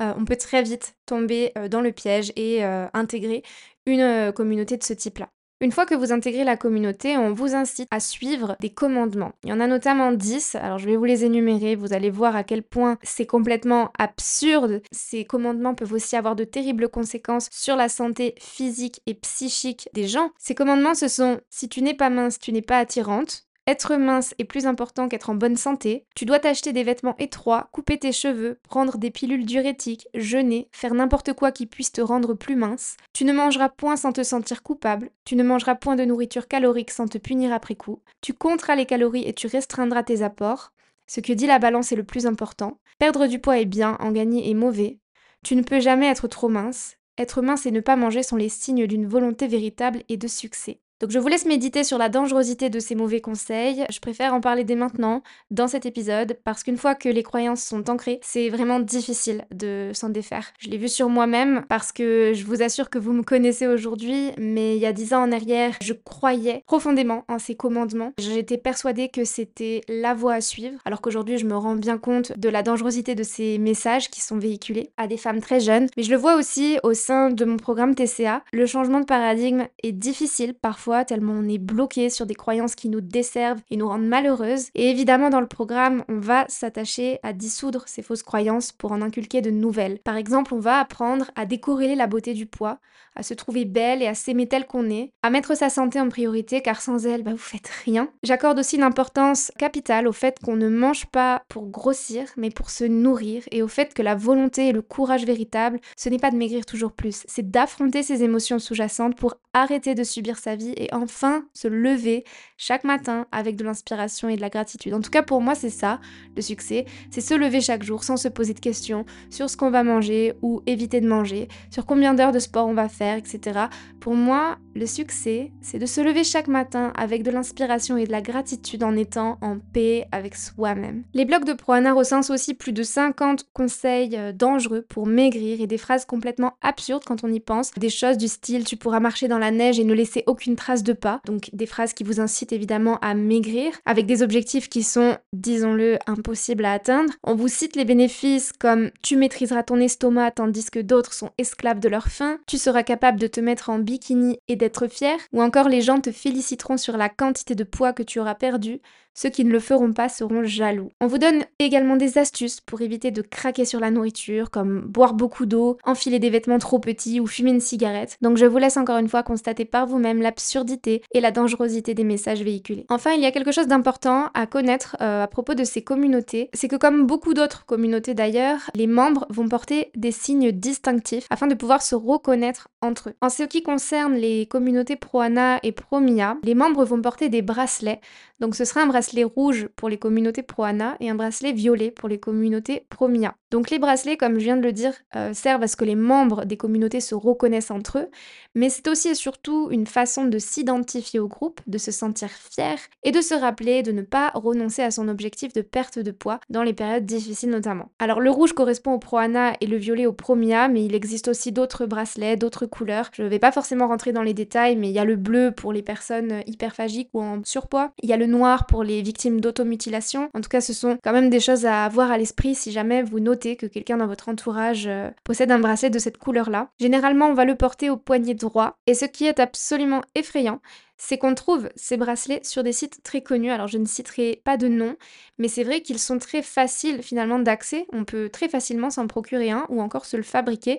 euh, 0.00 0.12
on 0.16 0.24
peut 0.24 0.36
très 0.36 0.62
vite 0.62 0.94
tomber 1.06 1.52
euh, 1.58 1.68
dans 1.68 1.80
le 1.80 1.92
piège 1.92 2.32
et 2.36 2.64
euh, 2.64 2.86
intégrer 2.94 3.42
une 3.86 4.32
communauté 4.32 4.76
de 4.76 4.84
ce 4.84 4.92
type-là. 4.92 5.28
Une 5.60 5.70
fois 5.70 5.86
que 5.86 5.94
vous 5.94 6.12
intégrez 6.12 6.42
la 6.42 6.56
communauté, 6.56 7.16
on 7.16 7.32
vous 7.32 7.54
incite 7.54 7.86
à 7.92 8.00
suivre 8.00 8.56
des 8.58 8.70
commandements. 8.70 9.30
Il 9.44 9.50
y 9.50 9.52
en 9.52 9.60
a 9.60 9.68
notamment 9.68 10.10
10, 10.10 10.56
alors 10.56 10.78
je 10.78 10.86
vais 10.86 10.96
vous 10.96 11.04
les 11.04 11.24
énumérer, 11.24 11.76
vous 11.76 11.92
allez 11.92 12.10
voir 12.10 12.34
à 12.34 12.42
quel 12.42 12.64
point 12.64 12.98
c'est 13.04 13.26
complètement 13.26 13.92
absurde. 13.96 14.82
Ces 14.90 15.24
commandements 15.24 15.76
peuvent 15.76 15.92
aussi 15.92 16.16
avoir 16.16 16.34
de 16.34 16.42
terribles 16.42 16.88
conséquences 16.88 17.48
sur 17.52 17.76
la 17.76 17.88
santé 17.88 18.34
physique 18.40 19.02
et 19.06 19.14
psychique 19.14 19.88
des 19.94 20.08
gens. 20.08 20.32
Ces 20.36 20.56
commandements, 20.56 20.94
ce 20.94 21.06
sont 21.06 21.40
si 21.48 21.68
tu 21.68 21.80
n'es 21.80 21.94
pas 21.94 22.10
mince, 22.10 22.40
tu 22.40 22.50
n'es 22.50 22.60
pas 22.60 22.78
attirante, 22.78 23.46
être 23.68 23.94
mince 23.94 24.34
est 24.38 24.44
plus 24.44 24.66
important 24.66 25.08
qu'être 25.08 25.30
en 25.30 25.36
bonne 25.36 25.56
santé. 25.56 26.04
Tu 26.16 26.24
dois 26.24 26.40
t'acheter 26.40 26.72
des 26.72 26.82
vêtements 26.82 27.14
étroits, 27.20 27.68
couper 27.70 27.96
tes 27.96 28.10
cheveux, 28.10 28.58
prendre 28.68 28.98
des 28.98 29.12
pilules 29.12 29.46
diurétiques, 29.46 30.08
jeûner, 30.14 30.68
faire 30.72 30.94
n'importe 30.94 31.32
quoi 31.34 31.52
qui 31.52 31.66
puisse 31.66 31.92
te 31.92 32.00
rendre 32.00 32.34
plus 32.34 32.56
mince. 32.56 32.96
Tu 33.12 33.24
ne 33.24 33.32
mangeras 33.32 33.68
point 33.68 33.96
sans 33.96 34.12
te 34.12 34.24
sentir 34.24 34.64
coupable. 34.64 35.10
Tu 35.24 35.36
ne 35.36 35.44
mangeras 35.44 35.76
point 35.76 35.94
de 35.94 36.04
nourriture 36.04 36.48
calorique 36.48 36.90
sans 36.90 37.06
te 37.06 37.18
punir 37.18 37.52
après 37.52 37.76
coup. 37.76 38.00
Tu 38.20 38.34
compteras 38.34 38.74
les 38.74 38.86
calories 38.86 39.28
et 39.28 39.32
tu 39.32 39.46
restreindras 39.46 40.02
tes 40.02 40.22
apports. 40.22 40.72
Ce 41.06 41.20
que 41.20 41.32
dit 41.32 41.46
la 41.46 41.60
balance 41.60 41.92
est 41.92 41.96
le 41.96 42.04
plus 42.04 42.26
important. 42.26 42.80
Perdre 42.98 43.28
du 43.28 43.38
poids 43.38 43.60
est 43.60 43.64
bien, 43.64 43.96
en 44.00 44.10
gagner 44.10 44.50
est 44.50 44.54
mauvais. 44.54 44.98
Tu 45.44 45.54
ne 45.54 45.62
peux 45.62 45.78
jamais 45.78 46.08
être 46.08 46.26
trop 46.26 46.48
mince. 46.48 46.96
Être 47.16 47.42
mince 47.42 47.66
et 47.66 47.70
ne 47.70 47.80
pas 47.80 47.94
manger 47.94 48.24
sont 48.24 48.36
les 48.36 48.48
signes 48.48 48.88
d'une 48.88 49.06
volonté 49.06 49.46
véritable 49.46 50.02
et 50.08 50.16
de 50.16 50.26
succès. 50.26 50.80
Donc 51.02 51.10
je 51.10 51.18
vous 51.18 51.26
laisse 51.26 51.46
méditer 51.46 51.82
sur 51.82 51.98
la 51.98 52.08
dangerosité 52.08 52.70
de 52.70 52.78
ces 52.78 52.94
mauvais 52.94 53.20
conseils. 53.20 53.84
Je 53.90 53.98
préfère 53.98 54.34
en 54.34 54.40
parler 54.40 54.62
dès 54.62 54.76
maintenant, 54.76 55.24
dans 55.50 55.66
cet 55.66 55.84
épisode, 55.84 56.38
parce 56.44 56.62
qu'une 56.62 56.76
fois 56.76 56.94
que 56.94 57.08
les 57.08 57.24
croyances 57.24 57.64
sont 57.64 57.90
ancrées, 57.90 58.20
c'est 58.22 58.48
vraiment 58.50 58.78
difficile 58.78 59.44
de 59.52 59.90
s'en 59.94 60.10
défaire. 60.10 60.52
Je 60.60 60.68
l'ai 60.68 60.76
vu 60.76 60.86
sur 60.86 61.08
moi-même, 61.08 61.64
parce 61.68 61.90
que 61.90 62.30
je 62.34 62.44
vous 62.44 62.62
assure 62.62 62.88
que 62.88 63.00
vous 63.00 63.12
me 63.12 63.24
connaissez 63.24 63.66
aujourd'hui, 63.66 64.30
mais 64.38 64.76
il 64.76 64.80
y 64.80 64.86
a 64.86 64.92
dix 64.92 65.12
ans 65.12 65.24
en 65.24 65.32
arrière, 65.32 65.74
je 65.82 65.92
croyais 65.92 66.62
profondément 66.68 67.24
en 67.26 67.40
ces 67.40 67.56
commandements. 67.56 68.12
J'étais 68.18 68.56
persuadée 68.56 69.08
que 69.08 69.24
c'était 69.24 69.80
la 69.88 70.14
voie 70.14 70.34
à 70.34 70.40
suivre, 70.40 70.78
alors 70.84 71.00
qu'aujourd'hui 71.00 71.36
je 71.36 71.46
me 71.46 71.56
rends 71.56 71.74
bien 71.74 71.98
compte 71.98 72.38
de 72.38 72.48
la 72.48 72.62
dangerosité 72.62 73.16
de 73.16 73.24
ces 73.24 73.58
messages 73.58 74.08
qui 74.08 74.20
sont 74.20 74.38
véhiculés 74.38 74.90
à 74.96 75.08
des 75.08 75.16
femmes 75.16 75.40
très 75.40 75.58
jeunes. 75.58 75.88
Mais 75.96 76.04
je 76.04 76.12
le 76.12 76.16
vois 76.16 76.36
aussi 76.36 76.78
au 76.84 76.94
sein 76.94 77.30
de 77.30 77.44
mon 77.44 77.56
programme 77.56 77.96
TCA. 77.96 78.44
Le 78.52 78.66
changement 78.66 79.00
de 79.00 79.04
paradigme 79.04 79.66
est 79.82 79.90
difficile 79.90 80.54
parfois 80.54 80.91
tellement 81.04 81.34
on 81.34 81.48
est 81.48 81.58
bloqué 81.58 82.10
sur 82.10 82.26
des 82.26 82.34
croyances 82.34 82.74
qui 82.74 82.88
nous 82.88 83.00
desservent 83.00 83.60
et 83.70 83.76
nous 83.76 83.88
rendent 83.88 84.06
malheureuses. 84.06 84.68
Et 84.74 84.90
évidemment, 84.90 85.30
dans 85.30 85.40
le 85.40 85.46
programme, 85.46 86.04
on 86.08 86.18
va 86.18 86.44
s'attacher 86.48 87.18
à 87.22 87.32
dissoudre 87.32 87.84
ces 87.86 88.02
fausses 88.02 88.22
croyances 88.22 88.72
pour 88.72 88.92
en 88.92 89.02
inculquer 89.02 89.40
de 89.40 89.50
nouvelles. 89.50 89.98
Par 89.98 90.16
exemple, 90.16 90.54
on 90.54 90.60
va 90.60 90.78
apprendre 90.78 91.30
à 91.36 91.46
décorréler 91.46 91.94
la 91.94 92.06
beauté 92.06 92.34
du 92.34 92.46
poids, 92.46 92.78
à 93.16 93.22
se 93.22 93.34
trouver 93.34 93.64
belle 93.64 94.02
et 94.02 94.06
à 94.06 94.14
s'aimer 94.14 94.46
telle 94.46 94.66
qu'on 94.66 94.88
est, 94.90 95.12
à 95.22 95.30
mettre 95.30 95.56
sa 95.56 95.70
santé 95.70 96.00
en 96.00 96.08
priorité 96.08 96.60
car 96.62 96.80
sans 96.80 97.06
elle, 97.06 97.22
bah, 97.22 97.32
vous 97.32 97.36
faites 97.36 97.70
rien. 97.84 98.08
J'accorde 98.22 98.58
aussi 98.58 98.76
une 98.76 98.82
importance 98.82 99.52
capitale 99.58 100.08
au 100.08 100.12
fait 100.12 100.38
qu'on 100.42 100.56
ne 100.56 100.68
mange 100.68 101.06
pas 101.06 101.42
pour 101.48 101.68
grossir, 101.68 102.24
mais 102.36 102.50
pour 102.50 102.70
se 102.70 102.84
nourrir 102.84 103.42
et 103.50 103.62
au 103.62 103.68
fait 103.68 103.94
que 103.94 104.02
la 104.02 104.14
volonté 104.14 104.68
et 104.68 104.72
le 104.72 104.82
courage 104.82 105.24
véritable, 105.24 105.80
ce 105.96 106.08
n'est 106.08 106.18
pas 106.18 106.30
de 106.30 106.36
maigrir 106.36 106.64
toujours 106.66 106.92
plus, 106.92 107.24
c'est 107.26 107.50
d'affronter 107.50 108.02
ses 108.02 108.22
émotions 108.22 108.58
sous-jacentes 108.58 109.16
pour 109.16 109.34
arrêter 109.54 109.94
de 109.94 110.04
subir 110.04 110.38
sa 110.38 110.56
vie 110.56 110.71
et 110.76 110.92
enfin 110.92 111.44
se 111.52 111.68
lever 111.68 112.24
chaque 112.56 112.84
matin 112.84 113.26
avec 113.32 113.56
de 113.56 113.64
l'inspiration 113.64 114.28
et 114.28 114.36
de 114.36 114.40
la 114.40 114.50
gratitude. 114.50 114.94
En 114.94 115.00
tout 115.00 115.10
cas, 115.10 115.22
pour 115.22 115.40
moi, 115.40 115.54
c'est 115.54 115.70
ça, 115.70 116.00
le 116.36 116.42
succès. 116.42 116.84
C'est 117.10 117.20
se 117.20 117.34
lever 117.34 117.60
chaque 117.60 117.82
jour 117.82 118.04
sans 118.04 118.16
se 118.16 118.28
poser 118.28 118.54
de 118.54 118.60
questions 118.60 119.04
sur 119.30 119.50
ce 119.50 119.56
qu'on 119.56 119.70
va 119.70 119.82
manger 119.82 120.34
ou 120.42 120.62
éviter 120.66 121.00
de 121.00 121.08
manger, 121.08 121.48
sur 121.70 121.86
combien 121.86 122.14
d'heures 122.14 122.32
de 122.32 122.38
sport 122.38 122.66
on 122.66 122.74
va 122.74 122.88
faire, 122.88 123.16
etc. 123.16 123.66
Pour 124.00 124.14
moi, 124.14 124.58
le 124.74 124.86
succès, 124.86 125.52
c'est 125.60 125.78
de 125.78 125.86
se 125.86 126.00
lever 126.00 126.24
chaque 126.24 126.48
matin 126.48 126.92
avec 126.96 127.22
de 127.22 127.30
l'inspiration 127.30 127.96
et 127.96 128.06
de 128.06 128.12
la 128.12 128.22
gratitude 128.22 128.82
en 128.82 128.96
étant 128.96 129.38
en 129.40 129.58
paix 129.58 130.06
avec 130.12 130.34
soi-même. 130.34 131.04
Les 131.14 131.24
blogs 131.24 131.44
de 131.44 131.52
Proana 131.52 131.92
recensent 131.92 132.30
aussi 132.30 132.54
plus 132.54 132.72
de 132.72 132.82
50 132.82 133.46
conseils 133.52 134.16
euh, 134.16 134.32
dangereux 134.32 134.84
pour 134.88 135.06
maigrir 135.06 135.60
et 135.60 135.66
des 135.66 135.78
phrases 135.78 136.04
complètement 136.04 136.54
absurdes 136.62 137.04
quand 137.04 137.24
on 137.24 137.32
y 137.32 137.40
pense. 137.40 137.72
Des 137.76 137.90
choses 137.90 138.18
du 138.18 138.28
style 138.28 138.64
tu 138.64 138.76
pourras 138.76 139.00
marcher 139.00 139.28
dans 139.28 139.38
la 139.38 139.50
neige 139.50 139.78
et 139.78 139.84
ne 139.84 139.94
laisser 139.94 140.24
aucune 140.26 140.56
trace 140.62 140.84
de 140.84 140.92
pas. 140.92 141.20
Donc 141.26 141.50
des 141.52 141.66
phrases 141.66 141.92
qui 141.92 142.04
vous 142.04 142.20
incitent 142.20 142.52
évidemment 142.52 142.98
à 143.00 143.14
maigrir 143.14 143.72
avec 143.84 144.06
des 144.06 144.22
objectifs 144.22 144.68
qui 144.68 144.84
sont, 144.84 145.16
disons-le, 145.32 145.98
impossibles 146.06 146.64
à 146.64 146.72
atteindre. 146.72 147.12
On 147.24 147.34
vous 147.34 147.48
cite 147.48 147.74
les 147.74 147.84
bénéfices 147.84 148.52
comme 148.52 148.90
tu 149.02 149.16
maîtriseras 149.16 149.64
ton 149.64 149.80
estomac 149.80 150.30
tandis 150.32 150.70
que 150.70 150.78
d'autres 150.78 151.12
sont 151.12 151.30
esclaves 151.36 151.80
de 151.80 151.88
leur 151.88 152.06
faim, 152.06 152.38
tu 152.46 152.58
seras 152.58 152.84
capable 152.84 153.18
de 153.18 153.26
te 153.26 153.40
mettre 153.40 153.70
en 153.70 153.80
bikini 153.80 154.38
et 154.46 154.56
d'être 154.56 154.86
fier, 154.86 155.16
ou 155.32 155.42
encore 155.42 155.68
les 155.68 155.80
gens 155.80 156.00
te 156.00 156.12
féliciteront 156.12 156.76
sur 156.76 156.96
la 156.96 157.08
quantité 157.08 157.54
de 157.54 157.64
poids 157.64 157.92
que 157.92 158.04
tu 158.04 158.20
auras 158.20 158.36
perdu, 158.36 158.80
ceux 159.14 159.28
qui 159.28 159.44
ne 159.44 159.50
le 159.50 159.60
feront 159.60 159.92
pas 159.92 160.08
seront 160.08 160.44
jaloux. 160.44 160.90
On 161.00 161.06
vous 161.06 161.18
donne 161.18 161.44
également 161.58 161.96
des 161.96 162.18
astuces 162.18 162.60
pour 162.60 162.80
éviter 162.80 163.10
de 163.10 163.22
craquer 163.22 163.64
sur 163.64 163.80
la 163.80 163.90
nourriture, 163.90 164.50
comme 164.50 164.80
boire 164.80 165.14
beaucoup 165.14 165.46
d'eau, 165.46 165.78
enfiler 165.84 166.18
des 166.18 166.30
vêtements 166.30 166.58
trop 166.58 166.78
petits 166.78 167.20
ou 167.20 167.26
fumer 167.26 167.50
une 167.50 167.60
cigarette. 167.60 168.16
Donc 168.22 168.36
je 168.36 168.46
vous 168.46 168.58
laisse 168.58 168.76
encore 168.76 168.98
une 168.98 169.08
fois 169.08 169.22
constater 169.22 169.64
par 169.64 169.86
vous-même 169.86 170.22
l'absurdité 170.22 171.02
et 171.12 171.20
la 171.20 171.30
dangerosité 171.30 171.94
des 171.94 172.04
messages 172.04 172.42
véhiculés. 172.42 172.86
Enfin, 172.88 173.12
il 173.12 173.22
y 173.22 173.26
a 173.26 173.32
quelque 173.32 173.52
chose 173.52 173.66
d'important 173.66 174.28
à 174.34 174.46
connaître 174.46 174.96
euh, 175.00 175.24
à 175.24 175.26
propos 175.26 175.54
de 175.54 175.64
ces 175.64 175.82
communautés, 175.82 176.50
c'est 176.54 176.68
que 176.68 176.76
comme 176.76 177.06
beaucoup 177.06 177.34
d'autres 177.34 177.66
communautés 177.66 178.14
d'ailleurs, 178.14 178.70
les 178.74 178.86
membres 178.86 179.26
vont 179.30 179.48
porter 179.48 179.90
des 179.94 180.12
signes 180.12 180.52
distinctifs 180.52 181.26
afin 181.30 181.46
de 181.46 181.54
pouvoir 181.54 181.82
se 181.82 181.94
reconnaître 181.94 182.68
entre 182.80 183.10
eux. 183.10 183.14
En 183.20 183.28
ce 183.28 183.44
qui 183.44 183.62
concerne 183.62 184.14
les 184.14 184.46
communautés 184.46 184.96
pro-ANA 184.96 185.60
et 185.62 185.72
pro-MIA, 185.72 186.38
les 186.42 186.54
membres 186.54 186.84
vont 186.84 187.00
porter 187.00 187.28
des 187.28 187.42
bracelets 187.42 188.00
donc 188.42 188.56
ce 188.56 188.64
sera 188.64 188.80
un 188.80 188.86
bracelet 188.86 189.01
rouge 189.24 189.68
pour 189.76 189.88
les 189.88 189.98
communautés 189.98 190.42
pro-ANA 190.42 190.96
et 191.00 191.10
un 191.10 191.14
bracelet 191.14 191.52
violet 191.52 191.90
pour 191.90 192.08
les 192.08 192.18
communautés 192.18 192.86
pro-MIA. 192.88 193.34
Donc 193.50 193.68
les 193.68 193.78
bracelets, 193.78 194.16
comme 194.16 194.38
je 194.38 194.44
viens 194.44 194.56
de 194.56 194.62
le 194.62 194.72
dire, 194.72 194.94
euh, 195.14 195.34
servent 195.34 195.62
à 195.62 195.68
ce 195.68 195.76
que 195.76 195.84
les 195.84 195.94
membres 195.94 196.46
des 196.46 196.56
communautés 196.56 197.00
se 197.00 197.14
reconnaissent 197.14 197.70
entre 197.70 197.98
eux, 197.98 198.08
mais 198.54 198.70
c'est 198.70 198.88
aussi 198.88 199.08
et 199.08 199.14
surtout 199.14 199.68
une 199.70 199.86
façon 199.86 200.24
de 200.24 200.38
s'identifier 200.38 201.20
au 201.20 201.28
groupe, 201.28 201.60
de 201.66 201.76
se 201.76 201.90
sentir 201.90 202.30
fier 202.30 202.78
et 203.02 203.10
de 203.10 203.20
se 203.20 203.34
rappeler 203.34 203.82
de 203.82 203.92
ne 203.92 204.02
pas 204.02 204.30
renoncer 204.34 204.82
à 204.82 204.90
son 204.90 205.08
objectif 205.08 205.52
de 205.52 205.60
perte 205.60 205.98
de 205.98 206.10
poids 206.10 206.40
dans 206.48 206.62
les 206.62 206.72
périodes 206.72 207.04
difficiles 207.04 207.50
notamment. 207.50 207.90
Alors 207.98 208.20
le 208.20 208.30
rouge 208.30 208.52
correspond 208.54 208.92
au 208.92 208.98
pro-ANA 208.98 209.54
et 209.60 209.66
le 209.66 209.76
violet 209.76 210.06
au 210.06 210.12
pro-MIA, 210.12 210.68
mais 210.68 210.84
il 210.84 210.94
existe 210.94 211.28
aussi 211.28 211.52
d'autres 211.52 211.86
bracelets, 211.86 212.36
d'autres 212.36 212.66
couleurs. 212.66 213.10
Je 213.12 213.22
ne 213.22 213.28
vais 213.28 213.38
pas 213.38 213.52
forcément 213.52 213.88
rentrer 213.88 214.12
dans 214.12 214.22
les 214.22 214.34
détails, 214.34 214.76
mais 214.76 214.88
il 214.88 214.94
y 214.94 214.98
a 214.98 215.04
le 215.04 215.16
bleu 215.16 215.52
pour 215.52 215.72
les 215.72 215.82
personnes 215.82 216.42
hyperphagiques 216.46 217.10
ou 217.12 217.20
en 217.20 217.42
surpoids, 217.44 217.92
il 218.02 218.08
y 218.08 218.12
a 218.12 218.16
le 218.16 218.26
noir 218.26 218.66
pour 218.66 218.84
les 218.84 218.91
victimes 219.00 219.40
d'automutilation. 219.40 220.28
En 220.34 220.42
tout 220.42 220.50
cas, 220.50 220.60
ce 220.60 220.74
sont 220.74 220.98
quand 221.02 221.12
même 221.12 221.30
des 221.30 221.40
choses 221.40 221.64
à 221.64 221.84
avoir 221.84 222.10
à 222.10 222.18
l'esprit 222.18 222.54
si 222.54 222.72
jamais 222.72 223.02
vous 223.02 223.20
notez 223.20 223.56
que 223.56 223.66
quelqu'un 223.66 223.96
dans 223.96 224.06
votre 224.06 224.28
entourage 224.28 224.86
euh, 224.86 225.10
possède 225.24 225.50
un 225.50 225.58
bracelet 225.58 225.88
de 225.88 225.98
cette 225.98 226.18
couleur-là. 226.18 226.68
Généralement, 226.78 227.28
on 227.28 227.34
va 227.34 227.46
le 227.46 227.54
porter 227.54 227.88
au 227.88 227.96
poignet 227.96 228.34
droit. 228.34 228.76
Et 228.86 228.94
ce 228.94 229.06
qui 229.06 229.24
est 229.26 229.40
absolument 229.40 230.02
effrayant, 230.14 230.60
c'est 231.04 231.18
qu'on 231.18 231.34
trouve 231.34 231.68
ces 231.74 231.96
bracelets 231.96 232.44
sur 232.44 232.62
des 232.62 232.72
sites 232.72 233.02
très 233.02 233.22
connus. 233.22 233.50
Alors 233.50 233.66
je 233.66 233.76
ne 233.76 233.86
citerai 233.86 234.40
pas 234.44 234.56
de 234.56 234.68
nom, 234.68 234.96
mais 235.36 235.48
c'est 235.48 235.64
vrai 235.64 235.80
qu'ils 235.80 235.98
sont 235.98 236.20
très 236.20 236.42
faciles 236.42 237.02
finalement 237.02 237.40
d'accès. 237.40 237.88
On 237.92 238.04
peut 238.04 238.28
très 238.28 238.48
facilement 238.48 238.88
s'en 238.88 239.08
procurer 239.08 239.50
un 239.50 239.66
ou 239.68 239.82
encore 239.82 240.04
se 240.04 240.16
le 240.16 240.22
fabriquer. 240.22 240.78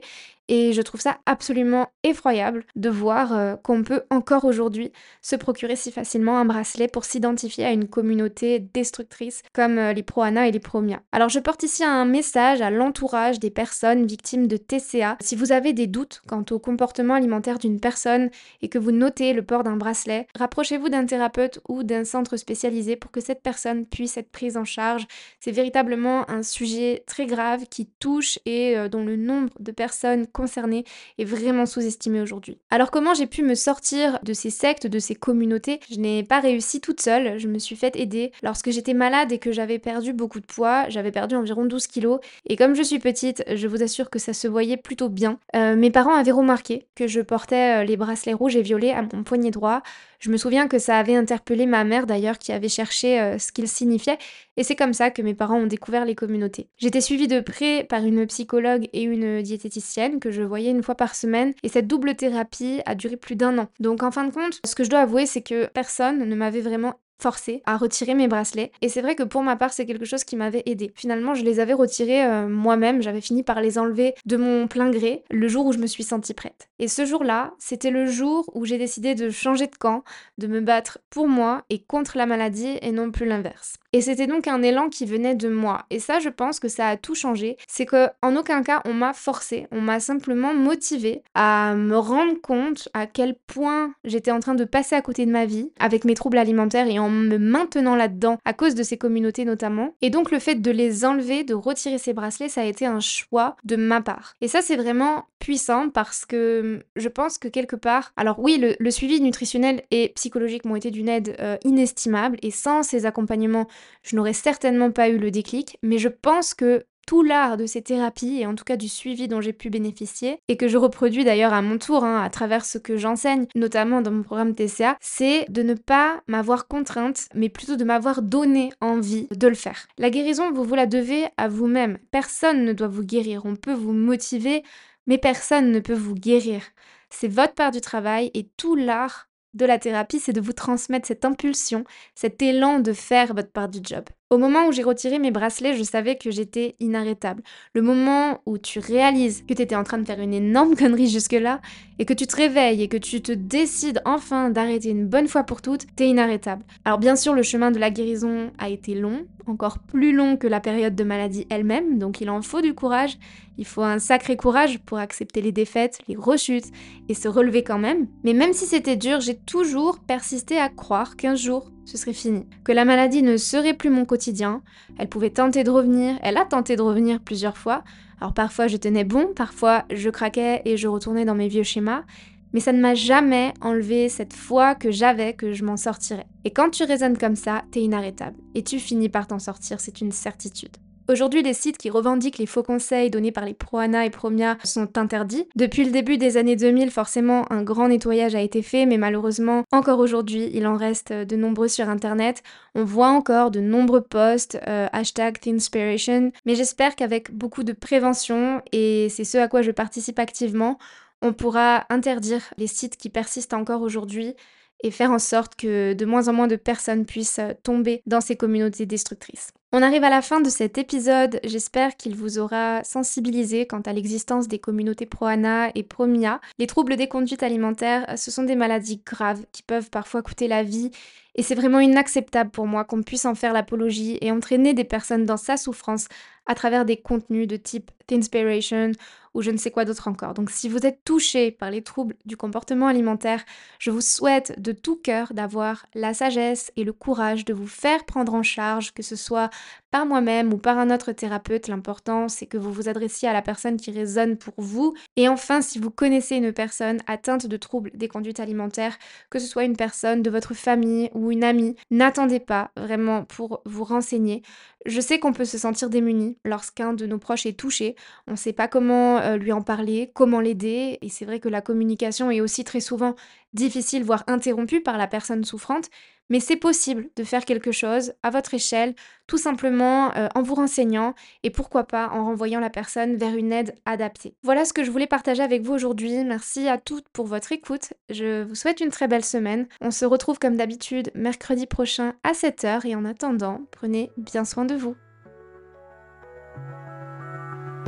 Et 0.50 0.74
je 0.74 0.82
trouve 0.82 1.00
ça 1.00 1.20
absolument 1.25 1.88
effroyable 2.03 2.65
de 2.75 2.89
voir 2.89 3.34
euh, 3.34 3.56
qu'on 3.56 3.82
peut 3.82 4.01
encore 4.10 4.44
aujourd'hui 4.44 4.92
se 5.22 5.38
procurer 5.38 5.77
si 5.77 5.89
facilement 5.89 6.38
un 6.38 6.44
bracelet 6.44 6.89
pour 6.89 7.06
s'identifier 7.06 7.63
à 7.63 7.72
une 7.72 7.88
communauté 7.88 8.60
destructrice 8.60 9.42
comme 9.53 9.77
euh, 9.77 9.94
les 9.94 10.03
Proana 10.03 10.48
et 10.48 10.51
les 10.51 10.60
Promia. 10.60 11.01
Alors 11.13 11.30
je 11.30 11.39
porte 11.39 11.63
ici 11.63 11.86
un 11.86 12.03
message 12.03 12.62
à 12.62 12.72
l'entourage 12.72 13.39
des 13.39 13.51
personnes 13.51 14.06
victimes 14.06 14.48
de 14.48 14.58
TCA. 14.58 15.18
Si 15.22 15.38
vous 15.38 15.53
avez 15.53 15.72
des 15.72 15.88
doutes 15.88 16.22
quant 16.27 16.44
au 16.51 16.60
comportement 16.60 17.13
alimentaire 17.13 17.58
d'une 17.58 17.80
personne 17.80 18.30
et 18.62 18.68
que 18.68 18.80
vous 18.80 18.92
notez 18.92 19.32
le 19.32 19.44
port 19.44 19.63
d'un 19.63 19.77
bracelet, 19.77 20.12
rapprochez-vous 20.36 20.89
d'un 20.89 21.05
thérapeute 21.05 21.60
ou 21.67 21.84
d'un 21.84 22.03
centre 22.03 22.38
spécialisé 22.38 22.96
pour 22.96 23.12
que 23.12 23.22
cette 23.22 23.41
personne 23.41 23.86
puisse 23.86 24.17
être 24.17 24.32
prise 24.32 24.58
en 24.58 24.65
charge. 24.65 25.08
C'est 25.39 25.51
véritablement 25.51 26.29
un 26.29 26.43
sujet 26.43 27.03
très 27.08 27.25
grave 27.25 27.65
qui 27.70 27.88
touche 28.00 28.39
et 28.46 28.77
euh, 28.77 28.89
dont 28.89 29.03
le 29.03 29.15
nombre 29.15 29.50
de 29.60 29.72
personnes 29.72 30.27
concernées 30.27 30.84
est 31.17 31.25
vraiment 31.25 31.65
sous-estimé 31.65 32.22
aujourd'hui. 32.22 32.58
Alors 32.70 32.91
comment 32.91 33.13
j'ai 33.13 33.27
pu 33.27 33.43
me 33.43 33.55
sortir 33.55 34.20
de 34.24 34.34
ces 34.34 34.50
sectes, 34.50 34.88
de 34.88 35.00
ces 35.00 35.15
communautés? 35.15 35.79
Je 35.89 36.00
n'ai 36.00 36.24
pas 36.24 36.39
réussi 36.39 36.82
toute 36.82 37.01
seule, 37.01 37.38
je 37.38 37.48
me 37.48 37.60
suis 37.60 37.75
fait 37.75 37.96
aider. 37.96 38.32
Lorsque 38.41 38.72
j'étais 38.72 38.93
malade 38.93 39.32
et 39.32 39.39
que 39.39 39.51
j'avais 39.51 39.79
perdu 39.79 40.13
beaucoup 40.13 40.39
de 40.39 40.46
poids, 40.46 40.89
j'avais 40.89 41.12
perdu 41.12 41.36
environ 41.36 41.65
12 41.65 41.88
kilos, 41.88 42.20
et 42.48 42.55
comme 42.55 42.75
je 42.75 42.84
suis 42.84 43.00
petite, 43.00 43.43
je 43.53 43.67
vous 43.67 43.84
assure 43.84 44.10
que 44.10 44.20
ça 44.20 44.34
se 44.34 44.48
voyait 44.48 44.77
plutôt 44.77 45.10
bien. 45.10 45.39
Euh, 45.55 45.75
mes 45.75 45.91
parents 45.91 46.15
avaient 46.15 46.32
remarqué 46.32 46.88
que 46.96 47.08
je 47.08 47.22
portais 47.22 47.82
euh, 47.82 47.84
les 47.84 47.98
bracelets 47.98 48.34
rouges 48.34 48.55
et 48.55 48.62
violets 48.62 48.91
à 48.91 49.01
mon 49.01 49.24
poignet 49.24 49.51
droit, 49.51 49.82
je 50.23 50.31
me 50.31 50.38
souviens 50.38 50.69
que 50.69 50.79
ça 50.79 50.97
avait 50.97 51.17
interpellé 51.17 51.65
ma 51.65 51.83
mère 51.83 52.07
d'ailleurs 52.07 52.38
qui 52.38 52.53
avait 52.53 52.69
cherché 52.69 53.19
euh, 53.19 53.38
ce 53.38 53.51
qu'ils 53.51 53.67
signifiaient 53.67 54.17
et 54.55 54.63
c'est 54.63 54.77
comme 54.77 54.93
ça 54.93 55.12
que 55.12 55.21
mes 55.21 55.33
parents 55.33 55.57
ont 55.57 55.67
découvert 55.67 56.05
les 56.05 56.15
communautés. 56.15 56.69
J'étais 56.77 57.01
suivie 57.01 57.27
de 57.27 57.41
près 57.41 57.83
par 57.83 58.05
une 58.05 58.25
psychologue 58.27 58.88
et 58.93 59.03
une 59.03 59.41
diététicienne 59.41 60.21
que 60.21 60.31
je 60.31 60.41
voyais 60.41 60.71
une 60.71 60.81
fois 60.81 60.95
par 60.95 61.15
semaine 61.15 61.53
et 61.62 61.67
cette 61.67 61.88
double 61.88 62.15
thérapie 62.15 62.79
a 62.85 62.95
duré 62.95 63.17
plus 63.17 63.35
d'un 63.35 63.57
an. 63.57 63.67
Donc 63.81 64.01
en 64.01 64.12
fin 64.12 64.23
de 64.23 64.31
compte, 64.31 64.62
ce 64.65 64.75
que 64.75 64.85
je 64.85 64.89
dois 64.89 65.01
avouer 65.01 65.25
c'est 65.25 65.41
que 65.41 65.65
personne 65.65 66.19
ne 66.19 66.35
m'avait 66.35 66.62
vraiment 66.62 66.95
forcé 67.20 67.62
à 67.65 67.77
retirer 67.77 68.13
mes 68.13 68.27
bracelets. 68.27 68.72
Et 68.82 68.89
c'est 68.89 69.01
vrai 69.01 69.15
que 69.15 69.24
pour 69.24 69.43
ma 69.43 69.55
part, 69.55 69.74
c'est 69.74 69.86
quelque 69.86 70.05
chose 70.05 70.24
qui 70.24 70.36
m'avait 70.36 70.63
aidé. 70.65 70.91
Finalement, 70.96 71.34
je 71.34 71.43
les 71.43 71.60
avais 71.60 71.74
retirés 71.74 72.25
euh, 72.25 72.48
moi-même, 72.48 73.01
j'avais 73.01 73.22
fini 73.22 73.43
par 73.43 73.62
les 73.62 73.77
enlever 73.77 74.13
de 74.25 74.38
mon 74.38 74.67
plein 74.67 74.89
gré 74.89 75.24
le 75.32 75.48
jour 75.48 75.65
où 75.65 75.74
je 75.74 75.79
me 75.79 75.88
suis 75.88 76.03
sentie 76.03 76.34
prête. 76.34 76.70
Et 76.79 76.88
ce 76.88 77.05
jour-là, 77.05 77.53
c'était 77.60 77.91
le 77.91 78.05
jour 78.05 78.50
où 78.53 78.65
j'ai 78.65 78.77
décidé 78.77 79.15
de 79.15 79.29
changer 79.29 79.67
de 79.67 79.75
camp, 79.75 80.03
de 80.38 80.48
me 80.48 80.62
battre 80.62 81.00
pour 81.10 81.27
moi 81.27 81.63
et 81.70 81.79
contre 81.79 82.17
la 82.17 82.25
maladie 82.25 82.77
et 82.82 82.91
non 82.91 83.12
plus 83.12 83.25
l'inverse. 83.25 83.75
Et 83.93 84.01
c'était 84.01 84.27
donc 84.27 84.48
un 84.48 84.63
élan 84.63 84.89
qui 84.89 85.05
venait 85.05 85.36
de 85.36 85.50
moi. 85.50 85.86
Et 85.91 86.00
ça, 86.00 86.20
je 86.20 86.29
pense 86.29 86.60
que 86.60 86.67
ça 86.67 86.88
a 86.88 86.98
tout 86.98 87.13
changé. 87.13 87.58
C'est 87.67 87.86
que 87.86 88.10
aucun 88.43 88.62
cas 88.62 88.82
on 88.84 88.93
m'a 88.93 89.13
forcé, 89.13 89.67
on 89.72 89.79
m'a 89.79 90.01
simplement 90.01 90.53
motivé 90.53 91.24
à 91.34 91.75
me 91.75 91.98
rendre 91.98 92.41
compte 92.41 92.89
à 92.93 93.08
quel 93.08 93.36
point 93.48 93.93
j'étais 94.03 94.32
en 94.32 94.41
train 94.41 94.53
de 94.53 94.65
passer 94.65 94.96
à 94.96 95.01
côté 95.01 95.25
de 95.25 95.32
ma 95.32 95.46
vie 95.46 95.72
avec 95.79 96.03
mes 96.03 96.13
troubles 96.13 96.38
alimentaires 96.38 96.88
et 96.88 97.00
en 97.03 97.10
me 97.10 97.38
maintenant 97.38 97.95
là-dedans 97.95 98.38
à 98.45 98.53
cause 98.53 98.75
de 98.75 98.83
ces 98.83 98.98
communautés 98.98 99.45
notamment. 99.45 99.95
Et 100.01 100.10
donc 100.10 100.31
le 100.31 100.39
fait 100.39 100.55
de 100.55 100.72
les 100.72 101.05
enlever, 101.05 101.43
de 101.43 101.53
retirer 101.53 101.98
ces 101.98 102.13
bracelets, 102.13 102.50
ça 102.50 102.62
a 102.62 102.65
été 102.65 102.86
un 102.86 103.00
choix 103.00 103.55
de 103.63 103.75
ma 103.75 104.01
part. 104.01 104.36
Et 104.41 104.48
ça, 104.48 104.62
c'est 104.62 104.75
vraiment 104.75 105.25
puissant 105.39 105.89
parce 105.89 106.25
que 106.25 106.83
je 106.95 107.10
pense 107.10 107.38
que 107.38 107.48
quelque 107.48 107.75
part, 107.75 108.13
alors 108.15 108.39
oui, 108.39 108.63
le, 108.79 108.91
suivi 108.91 109.19
nutritionnel 109.22 109.83
et 109.91 110.10
psychologique 110.15 110.65
m'ont 110.65 110.75
été 110.75 110.91
d'une 110.91 111.10
aide 111.10 111.36
euh, 111.39 111.57
inestimable 111.63 112.38
et 112.41 112.51
sans 112.51 112.83
ces 112.83 113.05
accompagnements 113.05 113.67
je 114.03 114.15
n'aurais 114.15 114.33
certainement 114.33 114.91
pas 114.91 115.10
eu 115.10 115.17
le 115.17 115.31
déclic, 115.31 115.77
mais 115.81 115.98
je 115.98 116.10
pense 116.10 116.53
que 116.53 116.86
tout 117.05 117.24
l'art 117.24 117.57
de 117.57 117.65
ces 117.65 117.81
thérapies, 117.81 118.39
et 118.41 118.45
en 118.45 118.55
tout 118.55 118.63
cas 118.63 118.78
du 118.78 118.88
suivi 118.88 119.28
dont 119.28 119.41
j'ai 119.41 119.54
pu 119.54 119.69
bénéficier, 119.69 120.39
et 120.47 120.58
que 120.58 120.67
je 120.67 120.78
reproduis 120.78 121.23
d'ailleurs 121.23 121.54
à 121.54 121.62
mon 121.62 121.78
tour 121.78 122.04
hein, 122.04 122.21
à 122.21 122.30
travers 122.30 122.65
ce 122.65 122.78
que 122.78 122.97
j'enseigne, 122.97 123.45
notamment 123.56 124.01
dans 124.01 124.12
mon 124.12 124.23
programme 124.23 124.56
TCA, 124.56 124.97
c'est 124.99 125.45
de 125.49 125.63
ne 125.63 125.73
pas 125.73 126.21
m'avoir 126.28 126.67
contrainte, 126.67 127.28
mais 127.34 127.49
plutôt 127.49 127.75
de 127.75 127.84
m'avoir 127.84 128.21
donné 128.21 128.71
envie 128.82 129.28
de 129.32 129.47
le 129.47 129.56
faire. 129.56 129.88
La 129.97 130.10
guérison, 130.10 130.51
vous 130.51 130.63
vous 130.63 130.75
la 130.75 130.88
devez 130.88 131.25
à 131.38 131.47
vous-même. 131.47 131.97
Personne 132.12 132.65
ne 132.65 132.73
doit 132.73 132.88
vous 132.88 133.04
guérir. 133.04 133.41
On 133.45 133.56
peut 133.56 133.73
vous 133.73 133.93
motiver, 133.93 134.63
mais 135.08 135.17
personne 135.17 135.71
ne 135.71 135.80
peut 135.80 135.93
vous 135.93 136.15
guérir. 136.15 136.62
C'est 137.10 137.28
votre 137.28 137.54
part 137.54 137.71
du 137.71 137.82
travail 137.82 138.32
et 138.34 138.49
tout 138.58 138.75
l'art 138.75 139.30
de 139.54 139.65
la 139.65 139.78
thérapie, 139.78 140.19
c'est 140.19 140.34
de 140.34 140.41
vous 140.41 140.54
transmettre 140.54 141.08
cette 141.08 141.25
impulsion, 141.25 141.84
cet 142.15 142.41
élan 142.41 142.80
de 142.80 142.93
faire 142.93 143.34
votre 143.36 143.51
part 143.51 143.69
du 143.69 143.80
job. 143.84 144.04
Au 144.34 144.39
moment 144.39 144.65
où 144.65 144.72
j'ai 144.72 144.82
retiré 144.82 145.19
mes 145.19 145.30
bracelets, 145.30 145.76
je 145.76 145.84
savais 145.84 146.15
que 146.15 146.32
j'étais 146.32 146.76
inarrêtable. 146.80 147.43
Le 147.76 147.84
moment 147.84 148.41
où 148.48 148.58
tu 148.58 148.80
réalises 148.80 149.43
que 149.48 149.54
tu 149.54 149.62
étais 149.62 149.76
en 149.76 149.84
train 149.84 150.00
de 150.00 150.06
faire 150.06 150.19
une 150.19 150.34
énorme 150.34 150.76
connerie 150.80 151.08
jusque-là, 151.08 151.62
et 151.99 152.06
que 152.06 152.13
tu 152.13 152.27
te 152.27 152.36
réveilles 152.36 152.82
et 152.82 152.88
que 152.88 152.97
tu 152.97 153.21
te 153.21 153.32
décides 153.32 154.01
enfin 154.06 154.49
d'arrêter 154.49 154.89
une 154.89 155.08
bonne 155.08 155.27
fois 155.27 155.43
pour 155.43 155.62
toutes, 155.62 155.86
t'es 155.95 156.08
inarrêtable. 156.08 156.63
Alors 156.86 156.99
bien 156.99 157.15
sûr, 157.15 157.34
le 157.34 157.43
chemin 157.43 157.71
de 157.71 157.79
la 157.79 157.89
guérison 157.89 158.51
a 158.58 158.69
été 158.69 158.95
long, 158.95 159.25
encore 159.47 159.79
plus 159.79 160.13
long 160.13 160.38
que 160.38 160.47
la 160.47 160.60
période 160.60 160.95
de 160.95 161.03
maladie 161.03 161.47
elle-même, 161.49 161.99
donc 161.99 162.21
il 162.21 162.29
en 162.29 162.41
faut 162.41 162.62
du 162.62 162.73
courage, 162.73 163.17
il 163.58 163.65
faut 163.65 163.84
un 163.84 163.99
sacré 163.99 164.36
courage 164.36 164.79
pour 164.79 164.97
accepter 164.97 165.41
les 165.41 165.51
défaites, 165.51 165.99
les 166.08 166.15
rechutes 166.15 166.71
et 167.10 167.13
se 167.13 167.27
relever 167.27 167.63
quand 167.63 167.77
même. 167.77 168.08
Mais 168.23 168.34
même 168.34 168.53
si 168.53 168.65
c'était 168.65 168.95
dur, 168.95 169.19
j'ai 169.21 169.36
toujours 169.36 169.99
persisté 169.99 170.58
à 170.58 170.69
croire 170.69 171.15
qu'un 171.15 171.36
jour, 171.36 171.71
ce 171.86 171.97
serait 171.97 172.13
fini. 172.13 172.45
Que 172.63 172.71
la 172.71 172.86
maladie 172.86 173.21
ne 173.21 173.38
serait 173.38 173.73
plus 173.73 173.89
mon 173.89 174.06
quotidien. 174.06 174.62
Elle 174.97 175.10
pouvait 175.10 175.29
tenter 175.29 175.63
de 175.63 175.69
revenir, 175.69 176.17
elle 176.21 176.38
a 176.38 176.45
tenté 176.45 176.75
de 176.75 176.82
revenir 176.82 177.19
plusieurs 177.19 177.58
fois. 177.58 177.84
Alors 178.23 178.33
parfois 178.33 178.67
je 178.69 178.77
tenais 178.77 179.03
bon, 179.03 179.33
parfois 179.36 179.83
je 179.91 180.09
craquais 180.09 180.62
et 180.63 180.77
je 180.77 180.88
retournais 180.88 181.25
dans 181.25 181.36
mes 181.36 181.49
vieux 181.49 181.63
schémas. 181.63 182.05
Mais 182.53 182.62
ça 182.62 182.71
ne 182.71 182.79
m'a 182.79 182.95
jamais 182.95 183.53
enlevé 183.59 184.07
cette 184.07 184.31
foi 184.31 184.75
que 184.75 184.91
j'avais 184.91 185.33
que 185.33 185.51
je 185.51 185.65
m'en 185.65 185.75
sortirais. 185.75 186.25
Et 186.45 186.51
quand 186.51 186.69
tu 186.69 186.86
raisonnes 186.86 187.17
comme 187.17 187.36
ça, 187.36 187.63
t'es 187.71 187.81
inarrêtable. 187.81 188.38
Et 188.55 188.63
tu 188.63 188.79
finis 188.79 189.09
par 189.09 189.27
t'en 189.27 189.39
sortir, 189.39 189.81
c'est 189.81 189.99
une 189.99 190.13
certitude. 190.13 190.77
Aujourd'hui, 191.10 191.44
les 191.44 191.54
sites 191.54 191.78
qui 191.78 191.89
revendiquent 191.89 192.38
les 192.38 192.46
faux 192.46 192.63
conseils 192.63 193.10
donnés 193.10 193.34
par 193.34 193.44
les 193.44 193.54
Proana 193.54 194.06
et 194.06 194.10
Promia 194.10 194.58
sont 194.63 194.98
interdits. 194.98 195.48
Depuis 195.56 195.84
le 195.84 195.92
début 195.92 196.18
des 196.18 196.38
années 196.38 196.56
2000, 196.56 196.92
forcément, 196.92 197.46
un 197.52 197.62
grand 197.62 197.89
nettoyage 197.89 198.36
a 198.36 198.42
été 198.42 198.62
fait, 198.62 198.86
mais 198.86 198.98
malheureusement, 198.98 199.63
encore 199.74 200.00
aujourd'hui, 200.00 200.50
il 200.54 200.66
en 200.66 200.78
reste 200.78 201.12
de 201.12 201.36
nombreux 201.36 201.68
sur 201.68 201.89
Internet. 201.89 202.42
On 202.74 202.86
voit 202.86 203.10
encore 203.10 203.52
de 203.52 203.60
nombreux 203.60 204.02
posts, 204.02 204.58
euh, 204.68 204.88
hashtag 204.94 205.42
Thinspiration, 205.42 206.32
mais 206.46 206.56
j'espère 206.56 206.96
qu'avec 206.96 207.32
beaucoup 207.32 207.63
de 207.63 207.74
prévention, 207.74 208.62
et 208.72 209.08
c'est 209.10 209.26
ce 209.26 209.38
à 209.38 209.50
quoi 209.50 209.62
je 209.62 209.72
participe 209.72 210.20
activement, 210.20 210.78
on 211.22 211.34
pourra 211.34 211.86
interdire 211.89 212.42
les 212.58 212.68
sites 212.68 212.96
qui 212.96 213.10
persistent 213.10 213.54
encore 213.54 213.82
aujourd'hui 213.82 214.36
et 214.84 214.91
faire 214.91 215.12
en 215.12 215.19
sorte 215.19 215.56
que 215.56 215.93
de 215.93 216.06
moins 216.06 216.28
en 216.28 216.34
moins 216.34 216.48
de 216.48 216.56
personnes 216.56 217.06
puissent 217.06 217.39
tomber 217.63 218.02
dans 218.06 218.22
ces 218.22 218.36
communautés 218.36 218.86
destructrices. 218.86 219.52
On 219.76 219.82
arrive 219.82 220.04
à 220.04 220.12
la 220.12 220.22
fin 220.22 220.39
de 220.39 220.50
cet 220.50 220.78
épisode, 220.78 221.39
j'espère 221.43 221.98
qu'il 221.98 222.15
vous 222.15 222.38
aura 222.38 222.84
sensibilisé 222.84 223.65
quant 223.65 223.82
à 223.82 223.91
l'existence 223.91 224.48
des 224.48 224.60
communautés 224.60 225.08
Proana 225.08 225.72
et 225.74 225.82
Promia. 225.82 226.41
Les 226.60 226.67
troubles 226.67 226.96
des 226.96 227.08
conduites 227.08 227.41
alimentaires, 227.41 228.06
ce 228.15 228.30
sont 228.30 228.43
des 228.43 228.56
maladies 228.56 229.02
graves 229.04 229.43
qui 229.52 229.63
peuvent 229.63 229.89
parfois 229.89 230.22
coûter 230.22 230.48
la 230.48 230.62
vie 230.62 230.91
et 231.34 231.41
c'est 231.41 231.56
vraiment 231.56 231.80
inacceptable 231.80 232.52
pour 232.52 232.67
moi 232.67 232.84
qu'on 232.84 233.02
puisse 233.02 233.26
en 233.26 233.34
faire 233.34 233.54
l'apologie 233.54 234.19
et 234.22 234.32
entraîner 234.32 234.76
des 234.76 234.84
personnes 234.84 235.26
dans 235.26 235.38
sa 235.38 235.58
souffrance 235.58 236.08
à 236.46 236.54
travers 236.54 236.86
des 236.86 236.98
contenus 236.98 237.48
de 237.48 237.56
type 237.56 237.89
Inspiration 238.12 238.91
ou 239.34 239.41
je 239.41 239.52
ne 239.52 239.58
sais 239.58 239.72
quoi 239.72 239.86
d'autre 239.86 240.08
encore. 240.08 240.34
Donc 240.34 240.50
si 240.50 240.69
vous 240.69 240.86
êtes 240.86 241.04
touché 241.04 241.52
par 241.52 241.72
les 241.72 241.82
troubles 241.82 242.15
du 242.26 242.38
comportement 242.38 242.88
alimentaire, 242.88 243.43
je 243.80 243.91
vous 243.91 244.02
souhaite 244.02 244.60
de 244.62 244.72
tout 244.72 244.96
cœur 244.96 245.34
d'avoir 245.34 245.86
la 245.93 246.13
sagesse 246.13 246.72
et 246.76 246.84
le 246.84 246.93
courage 246.93 247.46
de 247.46 247.54
vous 247.54 247.67
faire 247.67 248.06
prendre 248.06 248.34
en 248.34 248.43
charge, 248.43 248.93
que 248.93 249.04
ce 249.04 249.15
soit 249.15 249.50
par 249.93 250.08
moi-même 250.08 250.51
ou 250.51 250.58
par 250.58 250.79
un 250.79 250.89
autre 250.89 251.12
thérapeute. 251.12 251.67
L'important, 251.67 252.27
c'est 252.27 252.47
que 252.47 252.58
vous 252.58 252.73
vous 252.73 252.89
adressiez 252.89 253.29
à 253.29 253.34
la 253.34 253.43
personne 253.43 253.77
qui 253.77 253.91
résonne 253.91 254.38
pour 254.38 254.56
vous. 254.58 254.95
Et 255.17 255.29
enfin, 255.29 255.62
si 255.62 255.77
vous 255.77 255.91
connaissez 255.91 256.36
une 256.38 256.51
personne 256.51 256.97
atteinte 257.06 257.45
de 257.45 257.58
troubles 257.58 257.91
des 257.93 258.08
conduites 258.08 258.39
alimentaires, 258.39 258.97
que 259.29 259.38
ce 259.38 259.45
soit 259.45 259.65
une 259.65 259.77
personne 259.77 260.23
de 260.23 260.32
votre 260.32 260.56
famille 260.56 261.12
ou 261.13 261.32
une 261.32 261.43
amie, 261.43 261.75
n'attendez 261.91 262.39
pas 262.39 262.71
vraiment 262.75 263.23
pour 263.25 263.62
vous 263.65 263.84
renseigner. 263.84 264.41
Je 264.88 264.99
sais 264.99 265.19
qu'on 265.19 265.32
peut 265.32 265.45
se 265.45 265.60
sentir 265.60 265.91
démuni 265.91 266.39
lorsqu'un 266.43 266.93
de 266.93 267.06
nos 267.06 267.19
proches 267.19 267.45
est 267.45 267.58
touché. 267.58 267.95
On 268.25 268.32
ne 268.32 268.38
sait 268.38 268.51
pas 268.51 268.67
comment 268.67 269.19
euh, 269.19 269.38
lui 269.38 269.51
en 269.51 269.62
parler, 269.62 270.10
comment 270.15 270.39
l'aider. 270.39 270.97
Et 271.03 271.10
c'est 271.10 271.25
vrai 271.25 271.39
que 271.39 271.49
la 271.49 271.62
communication 271.62 272.32
est 272.32 272.41
aussi 272.41 272.63
très 272.63 272.79
souvent 272.79 273.13
difficile, 273.53 274.03
voire 274.03 274.23
interrompue 274.25 274.82
par 274.82 274.97
la 274.97 275.06
personne 275.06 275.43
souffrante. 275.43 275.91
Mais 276.29 276.39
c'est 276.39 276.55
possible 276.55 277.09
de 277.15 277.23
faire 277.23 277.45
quelque 277.45 277.71
chose 277.71 278.13
à 278.23 278.29
votre 278.29 278.53
échelle, 278.53 278.95
tout 279.27 279.38
simplement 279.38 280.15
euh, 280.15 280.27
en 280.36 280.41
vous 280.41 280.55
renseignant 280.55 281.13
et 281.43 281.49
pourquoi 281.49 281.83
pas 281.86 282.09
en 282.09 282.25
renvoyant 282.25 282.59
la 282.59 282.69
personne 282.69 283.15
vers 283.15 283.36
une 283.36 283.53
aide 283.53 283.75
adaptée. 283.86 284.36
Voilà 284.43 284.65
ce 284.65 284.73
que 284.73 284.83
je 284.83 284.91
voulais 284.91 285.07
partager 285.07 285.43
avec 285.43 285.62
vous 285.62 285.73
aujourd'hui. 285.73 286.23
Merci 286.23 286.67
à 286.67 286.77
toutes 286.77 287.09
pour 287.09 287.25
votre 287.25 287.51
écoute. 287.51 287.93
Je 288.09 288.43
vous 288.43 288.55
souhaite 288.55 288.79
une 288.79 288.89
très 288.89 289.07
belle 289.07 289.25
semaine. 289.25 289.67
On 289.81 289.91
se 289.91 290.05
retrouve 290.05 290.39
comme 290.39 290.57
d'habitude 290.57 291.12
mercredi 291.15 291.65
prochain 291.65 292.13
à 292.23 292.31
7h 292.31 292.88
et 292.88 292.95
en 292.95 293.05
attendant, 293.05 293.62
prenez 293.71 294.12
bien 294.17 294.45
soin 294.45 294.65
de 294.65 294.75
vous. 294.75 294.95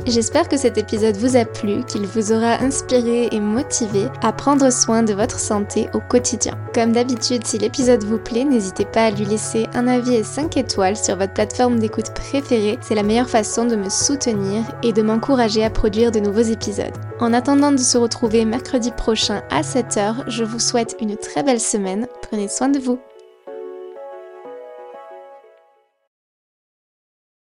J'espère 0.04 0.48
que 0.48 0.56
cet 0.56 0.78
épisode 0.78 1.16
vous 1.16 1.36
a 1.36 1.44
plu, 1.44 1.82
qu'il 1.84 2.06
vous 2.06 2.32
aura 2.32 2.62
inspiré 2.62 3.28
et 3.32 3.40
motivé 3.40 4.06
à 4.22 4.32
prendre 4.32 4.70
soin 4.70 5.02
de 5.02 5.14
votre 5.14 5.38
santé 5.38 5.88
au 5.94 6.00
quotidien. 6.00 6.56
Comme 6.74 6.92
d'habitude, 6.92 7.46
si 7.46 7.58
l'épisode 7.58 8.04
vous 8.04 8.18
plaît, 8.18 8.44
n'hésitez 8.44 8.84
pas 8.84 9.06
à 9.06 9.10
lui 9.10 9.24
laisser 9.24 9.66
un 9.74 9.88
avis 9.88 10.14
et 10.14 10.22
5 10.22 10.56
étoiles 10.56 10.96
sur 10.96 11.16
votre 11.16 11.32
plateforme 11.32 11.78
d'écoute 11.78 12.12
préférée. 12.14 12.78
C'est 12.82 12.94
la 12.94 13.02
meilleure 13.02 13.30
façon 13.30 13.64
de 13.64 13.76
me 13.76 13.88
soutenir 13.88 14.62
et 14.82 14.92
de 14.92 15.02
m'encourager 15.02 15.64
à 15.64 15.70
produire 15.70 16.12
de 16.12 16.20
nouveaux 16.20 16.40
épisodes. 16.40 16.96
En 17.18 17.32
attendant 17.32 17.72
de 17.72 17.78
se 17.78 17.96
retrouver 17.98 18.44
mercredi 18.44 18.90
prochain 18.90 19.42
à 19.50 19.62
7h, 19.62 20.28
je 20.28 20.44
vous 20.44 20.60
souhaite 20.60 20.96
une 21.00 21.16
très 21.16 21.42
belle 21.42 21.60
semaine. 21.60 22.06
Prenez 22.22 22.48
soin 22.48 22.68
de 22.68 22.78
vous. 22.78 23.00